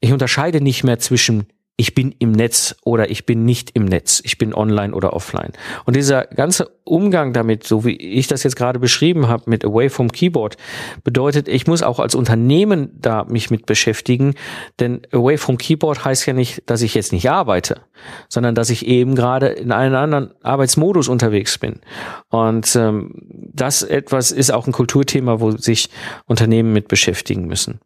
[0.00, 1.46] Ich unterscheide nicht mehr zwischen
[1.78, 5.52] ich bin im Netz oder ich bin nicht im Netz, ich bin online oder offline.
[5.84, 9.90] Und dieser ganze Umgang damit, so wie ich das jetzt gerade beschrieben habe, mit Away
[9.90, 10.56] from Keyboard,
[11.04, 14.34] bedeutet, ich muss auch als Unternehmen da mich mit beschäftigen,
[14.80, 17.82] denn Away from Keyboard heißt ja nicht, dass ich jetzt nicht arbeite,
[18.28, 21.80] sondern dass ich eben gerade in einem anderen Arbeitsmodus unterwegs bin.
[22.30, 23.12] Und ähm,
[23.52, 25.90] das etwas ist auch ein Kulturthema, wo sich
[26.24, 27.80] Unternehmen mit beschäftigen müssen.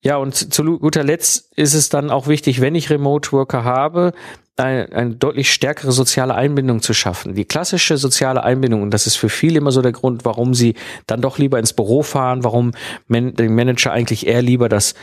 [0.00, 4.12] Ja, und zu guter Letzt ist es dann auch wichtig, wenn ich Remote Worker habe,
[4.58, 7.34] eine, eine deutlich stärkere soziale Einbindung zu schaffen.
[7.34, 10.74] Die klassische soziale Einbindung, und das ist für viele immer so der Grund, warum sie
[11.06, 12.72] dann doch lieber ins Büro fahren, warum
[13.06, 14.94] man, den Manager eigentlich eher lieber das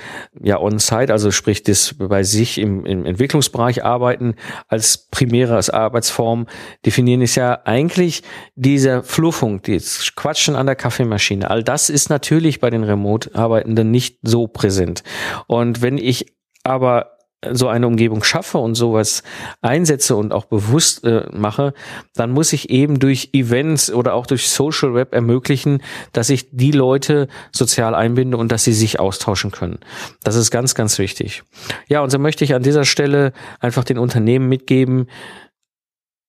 [0.42, 4.36] ja on-site, also sprich das bei sich im, im Entwicklungsbereich arbeiten,
[4.68, 6.48] als primäre als Arbeitsform
[6.86, 8.24] definieren, ist ja eigentlich
[8.56, 11.50] dieser Fluffung, das Quatschen an der Kaffeemaschine.
[11.50, 15.04] All das ist natürlich bei den Remote-Arbeitenden nicht so präsent.
[15.48, 17.15] Und wenn ich aber
[17.52, 19.24] so eine Umgebung schaffe und sowas
[19.62, 21.74] einsetze und auch bewusst äh, mache,
[22.16, 25.82] dann muss ich eben durch Events oder auch durch Social Web ermöglichen,
[26.14, 29.80] dass ich die Leute sozial einbinde und dass sie sich austauschen können.
[30.24, 31.44] Das ist ganz, ganz wichtig.
[31.88, 35.08] Ja, und so möchte ich an dieser Stelle einfach den Unternehmen mitgeben,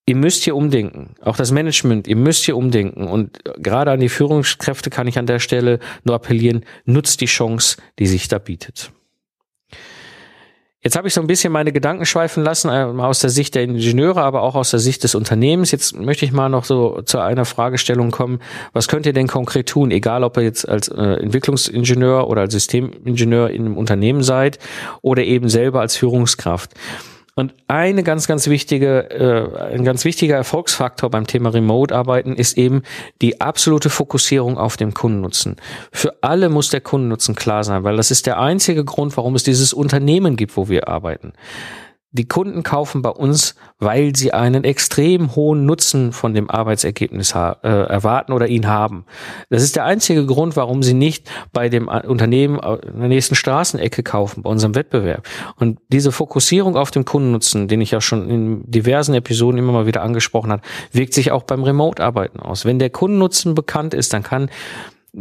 [0.06, 1.14] ihr müsst hier umdenken.
[1.20, 3.08] Auch das Management, ihr müsst hier umdenken.
[3.08, 7.76] Und gerade an die Führungskräfte kann ich an der Stelle nur appellieren, nutzt die Chance,
[7.98, 8.92] die sich da bietet.
[10.86, 13.64] Jetzt habe ich so ein bisschen meine Gedanken schweifen lassen, äh, aus der Sicht der
[13.64, 15.72] Ingenieure, aber auch aus der Sicht des Unternehmens.
[15.72, 18.38] Jetzt möchte ich mal noch so zu einer Fragestellung kommen.
[18.72, 19.90] Was könnt ihr denn konkret tun?
[19.90, 24.60] Egal, ob ihr jetzt als äh, Entwicklungsingenieur oder als Systemingenieur in einem Unternehmen seid
[25.02, 26.70] oder eben selber als Führungskraft.
[27.38, 32.82] Und eine ganz, ganz wichtige, äh, ein ganz wichtiger Erfolgsfaktor beim Thema Remote-Arbeiten ist eben
[33.20, 35.56] die absolute Fokussierung auf den Kundennutzen.
[35.92, 39.42] Für alle muss der Kundennutzen klar sein, weil das ist der einzige Grund, warum es
[39.42, 41.34] dieses Unternehmen gibt, wo wir arbeiten.
[42.16, 47.38] Die Kunden kaufen bei uns, weil sie einen extrem hohen Nutzen von dem Arbeitsergebnis äh,
[47.62, 49.04] erwarten oder ihn haben.
[49.50, 54.02] Das ist der einzige Grund, warum sie nicht bei dem Unternehmen in der nächsten Straßenecke
[54.02, 55.28] kaufen, bei unserem Wettbewerb.
[55.56, 59.86] Und diese Fokussierung auf den Kundennutzen, den ich ja schon in diversen Episoden immer mal
[59.86, 60.62] wieder angesprochen habe,
[60.92, 62.64] wirkt sich auch beim Remote-Arbeiten aus.
[62.64, 64.48] Wenn der Kundennutzen bekannt ist, dann kann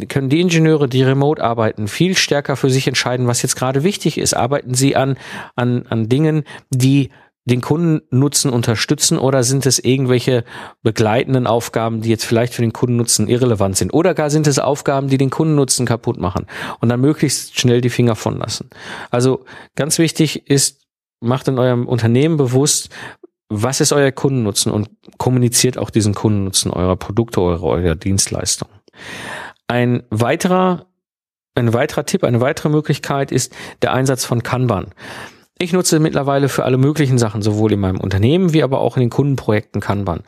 [0.07, 4.17] können die Ingenieure, die remote arbeiten, viel stärker für sich entscheiden, was jetzt gerade wichtig
[4.17, 4.33] ist.
[4.33, 5.17] Arbeiten sie an,
[5.55, 7.09] an, an Dingen, die
[7.45, 10.43] den Kundennutzen unterstützen oder sind es irgendwelche
[10.81, 13.93] begleitenden Aufgaben, die jetzt vielleicht für den Kundennutzen irrelevant sind?
[13.93, 16.47] Oder gar sind es Aufgaben, die den Kundennutzen kaputt machen
[16.81, 18.69] und dann möglichst schnell die Finger von lassen?
[19.11, 20.81] Also ganz wichtig ist,
[21.21, 22.89] macht in eurem Unternehmen bewusst,
[23.47, 24.89] was ist euer Kundennutzen und
[25.19, 28.69] kommuniziert auch diesen Kundennutzen eurer Produkte, eurer, eurer Dienstleistung.
[29.67, 30.85] Ein weiterer,
[31.55, 34.93] ein weiterer Tipp, eine weitere Möglichkeit ist der Einsatz von Kanban.
[35.57, 39.01] Ich nutze mittlerweile für alle möglichen Sachen, sowohl in meinem Unternehmen wie aber auch in
[39.01, 40.23] den Kundenprojekten Kanban.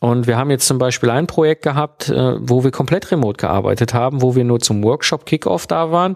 [0.00, 3.92] Und wir haben jetzt zum Beispiel ein Projekt gehabt, äh, wo wir komplett remote gearbeitet
[3.92, 6.14] haben, wo wir nur zum Workshop Kickoff da waren,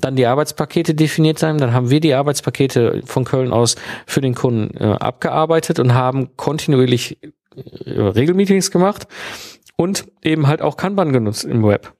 [0.00, 3.74] dann die Arbeitspakete definiert haben, dann haben wir die Arbeitspakete von Köln aus
[4.06, 7.18] für den Kunden äh, abgearbeitet und haben kontinuierlich
[7.84, 9.08] äh, Regelmeetings gemacht
[9.76, 11.93] und eben halt auch Kanban genutzt im Web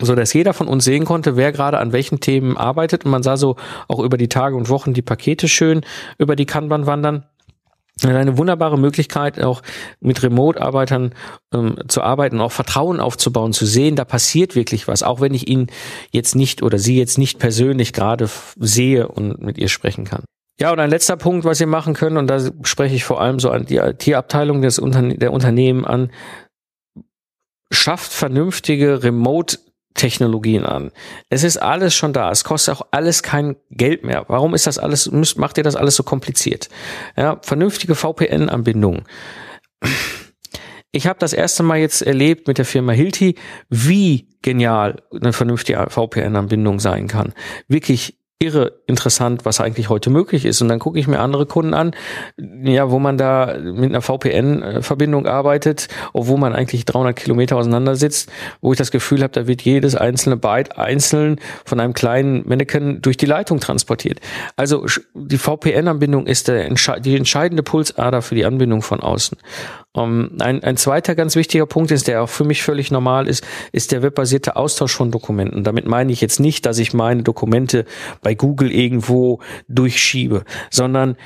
[0.00, 3.22] so dass jeder von uns sehen konnte, wer gerade an welchen Themen arbeitet und man
[3.22, 3.56] sah so
[3.88, 5.82] auch über die Tage und Wochen die Pakete schön
[6.18, 7.24] über die Kanban wandern.
[8.04, 9.62] Eine wunderbare Möglichkeit, auch
[10.00, 11.14] mit Remote-Arbeitern
[11.54, 15.48] ähm, zu arbeiten, auch Vertrauen aufzubauen, zu sehen, da passiert wirklich was, auch wenn ich
[15.48, 15.68] ihn
[16.10, 18.28] jetzt nicht oder sie jetzt nicht persönlich gerade
[18.58, 20.24] sehe und mit ihr sprechen kann.
[20.60, 23.40] Ja, und ein letzter Punkt, was ihr machen könnt, und da spreche ich vor allem
[23.40, 26.10] so an die IT-Abteilung Unterne der Unternehmen an,
[27.70, 29.58] schafft vernünftige Remote
[29.96, 30.90] Technologien an.
[31.28, 32.30] Es ist alles schon da.
[32.30, 34.24] Es kostet auch alles kein Geld mehr.
[34.28, 36.68] Warum ist das alles, macht ihr das alles so kompliziert?
[37.16, 39.04] Ja, vernünftige VPN-Anbindungen.
[40.92, 43.34] Ich habe das erste Mal jetzt erlebt mit der Firma Hilti,
[43.68, 47.34] wie genial eine vernünftige VPN-Anbindung sein kann.
[47.68, 50.60] Wirklich irre interessant, was eigentlich heute möglich ist.
[50.60, 51.92] Und dann gucke ich mir andere Kunden an,
[52.36, 58.30] ja, wo man da mit einer VPN-Verbindung arbeitet, obwohl man eigentlich 300 Kilometer auseinander sitzt,
[58.60, 63.00] wo ich das Gefühl habe, da wird jedes einzelne Byte einzeln von einem kleinen Mannequin
[63.00, 64.20] durch die Leitung transportiert.
[64.56, 64.84] Also
[65.14, 66.68] die VPN-Anbindung ist der,
[67.00, 69.38] die entscheidende Pulsader für die Anbindung von außen.
[69.96, 73.26] Um, ähm, ein, ein zweiter ganz wichtiger Punkt ist, der auch für mich völlig normal
[73.26, 75.64] ist, ist der webbasierte Austausch von Dokumenten.
[75.64, 77.86] Damit meine ich jetzt nicht, dass ich meine Dokumente
[78.20, 81.16] bei Google irgendwo durchschiebe, sondern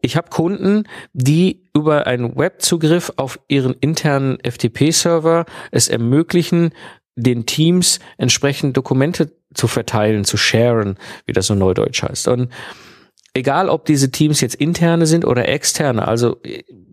[0.00, 6.72] ich habe Kunden, die über einen Webzugriff auf ihren internen FTP-Server es ermöglichen,
[7.16, 12.28] den Teams entsprechend Dokumente zu verteilen, zu sharen, wie das so neudeutsch heißt.
[12.28, 12.50] Und
[13.34, 16.36] egal ob diese Teams jetzt interne sind oder externe, also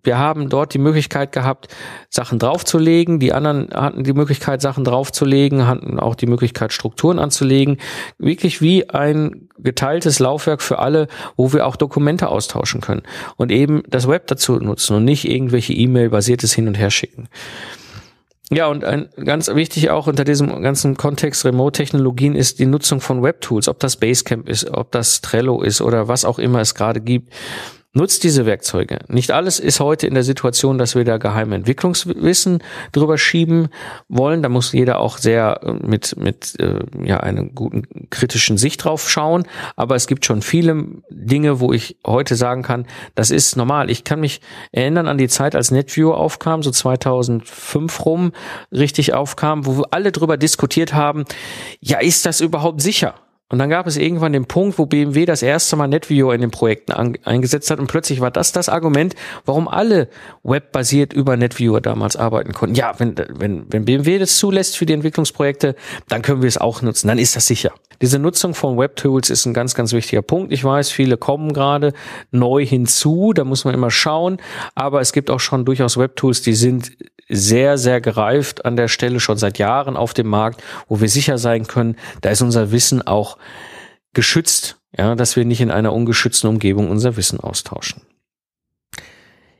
[0.03, 1.67] wir haben dort die Möglichkeit gehabt,
[2.09, 3.19] Sachen draufzulegen.
[3.19, 7.77] Die anderen hatten die Möglichkeit, Sachen draufzulegen, hatten auch die Möglichkeit, Strukturen anzulegen.
[8.17, 13.03] Wirklich wie ein geteiltes Laufwerk für alle, wo wir auch Dokumente austauschen können
[13.37, 17.27] und eben das Web dazu nutzen und nicht irgendwelche E-Mail-basiertes Hin- und Herschicken.
[18.53, 23.23] Ja, und ein, ganz wichtig auch unter diesem ganzen Kontext Remote-Technologien ist die Nutzung von
[23.23, 26.99] Web-Tools, ob das Basecamp ist, ob das Trello ist oder was auch immer es gerade
[26.99, 27.31] gibt.
[27.93, 28.99] Nutzt diese Werkzeuge.
[29.09, 32.63] Nicht alles ist heute in der Situation, dass wir da geheime Entwicklungswissen
[32.93, 33.67] drüber schieben
[34.07, 34.41] wollen.
[34.41, 39.09] Da muss jeder auch sehr äh, mit, mit äh, ja, einer guten kritischen Sicht drauf
[39.09, 39.45] schauen.
[39.75, 43.89] Aber es gibt schon viele Dinge, wo ich heute sagen kann, das ist normal.
[43.89, 44.39] Ich kann mich
[44.71, 48.31] erinnern an die Zeit, als NetViewer aufkam, so 2005 rum
[48.71, 51.25] richtig aufkam, wo wir alle drüber diskutiert haben,
[51.81, 53.15] ja, ist das überhaupt sicher?
[53.51, 56.51] Und dann gab es irgendwann den Punkt, wo BMW das erste Mal NetViewer in den
[56.51, 59.13] Projekten an, eingesetzt hat und plötzlich war das das Argument,
[59.45, 60.07] warum alle
[60.43, 62.75] webbasiert über NetViewer damals arbeiten konnten.
[62.75, 65.75] Ja, wenn, wenn, wenn BMW das zulässt für die Entwicklungsprojekte,
[66.07, 67.73] dann können wir es auch nutzen, dann ist das sicher.
[68.01, 70.51] Diese Nutzung von Webtools ist ein ganz, ganz wichtiger Punkt.
[70.51, 71.93] Ich weiß, viele kommen gerade
[72.31, 74.37] neu hinzu, da muss man immer schauen,
[74.75, 76.93] aber es gibt auch schon durchaus Webtools, die sind
[77.31, 81.37] sehr, sehr gereift an der Stelle schon seit Jahren auf dem Markt, wo wir sicher
[81.37, 83.37] sein können, da ist unser Wissen auch
[84.13, 88.01] geschützt, ja, dass wir nicht in einer ungeschützten Umgebung unser Wissen austauschen.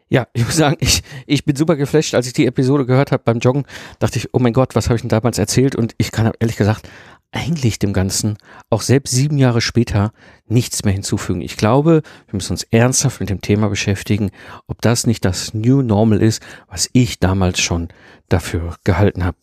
[0.09, 3.23] Ja, ich muss sagen, ich, ich bin super geflasht, als ich die Episode gehört habe
[3.23, 3.63] beim Joggen,
[3.99, 5.73] dachte ich, oh mein Gott, was habe ich denn damals erzählt?
[5.73, 6.89] Und ich kann ehrlich gesagt
[7.31, 8.37] eigentlich dem Ganzen
[8.69, 10.11] auch selbst sieben Jahre später
[10.47, 11.39] nichts mehr hinzufügen.
[11.39, 14.31] Ich glaube, wir müssen uns ernsthaft mit dem Thema beschäftigen,
[14.67, 17.87] ob das nicht das New Normal ist, was ich damals schon
[18.27, 19.37] dafür gehalten habe.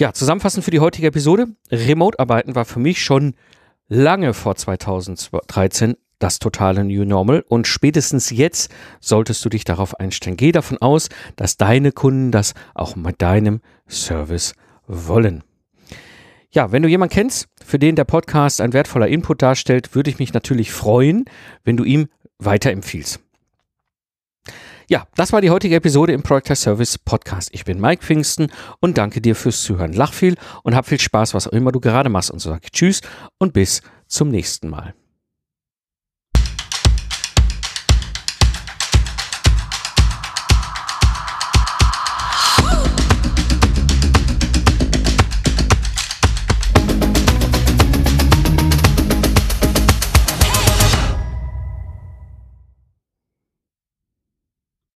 [0.00, 1.48] Ja, zusammenfassend für die heutige Episode.
[1.70, 3.34] Remote-Arbeiten war für mich schon
[3.86, 10.38] lange vor 2013 das totale New Normal und spätestens jetzt solltest du dich darauf einstellen.
[10.38, 14.54] Geh davon aus, dass deine Kunden das auch mit deinem Service
[14.86, 15.44] wollen.
[16.50, 20.18] Ja, wenn du jemanden kennst, für den der Podcast ein wertvoller Input darstellt, würde ich
[20.18, 21.26] mich natürlich freuen,
[21.62, 23.20] wenn du ihm weiterempfiehlst.
[24.90, 27.50] Ja, das war die heutige Episode im Project Service Podcast.
[27.52, 29.92] Ich bin Mike Pfingsten und danke dir fürs Zuhören.
[29.92, 30.34] Lach viel
[30.64, 33.00] und hab viel Spaß, was auch immer du gerade machst und so sage ich Tschüss
[33.38, 34.94] und bis zum nächsten Mal.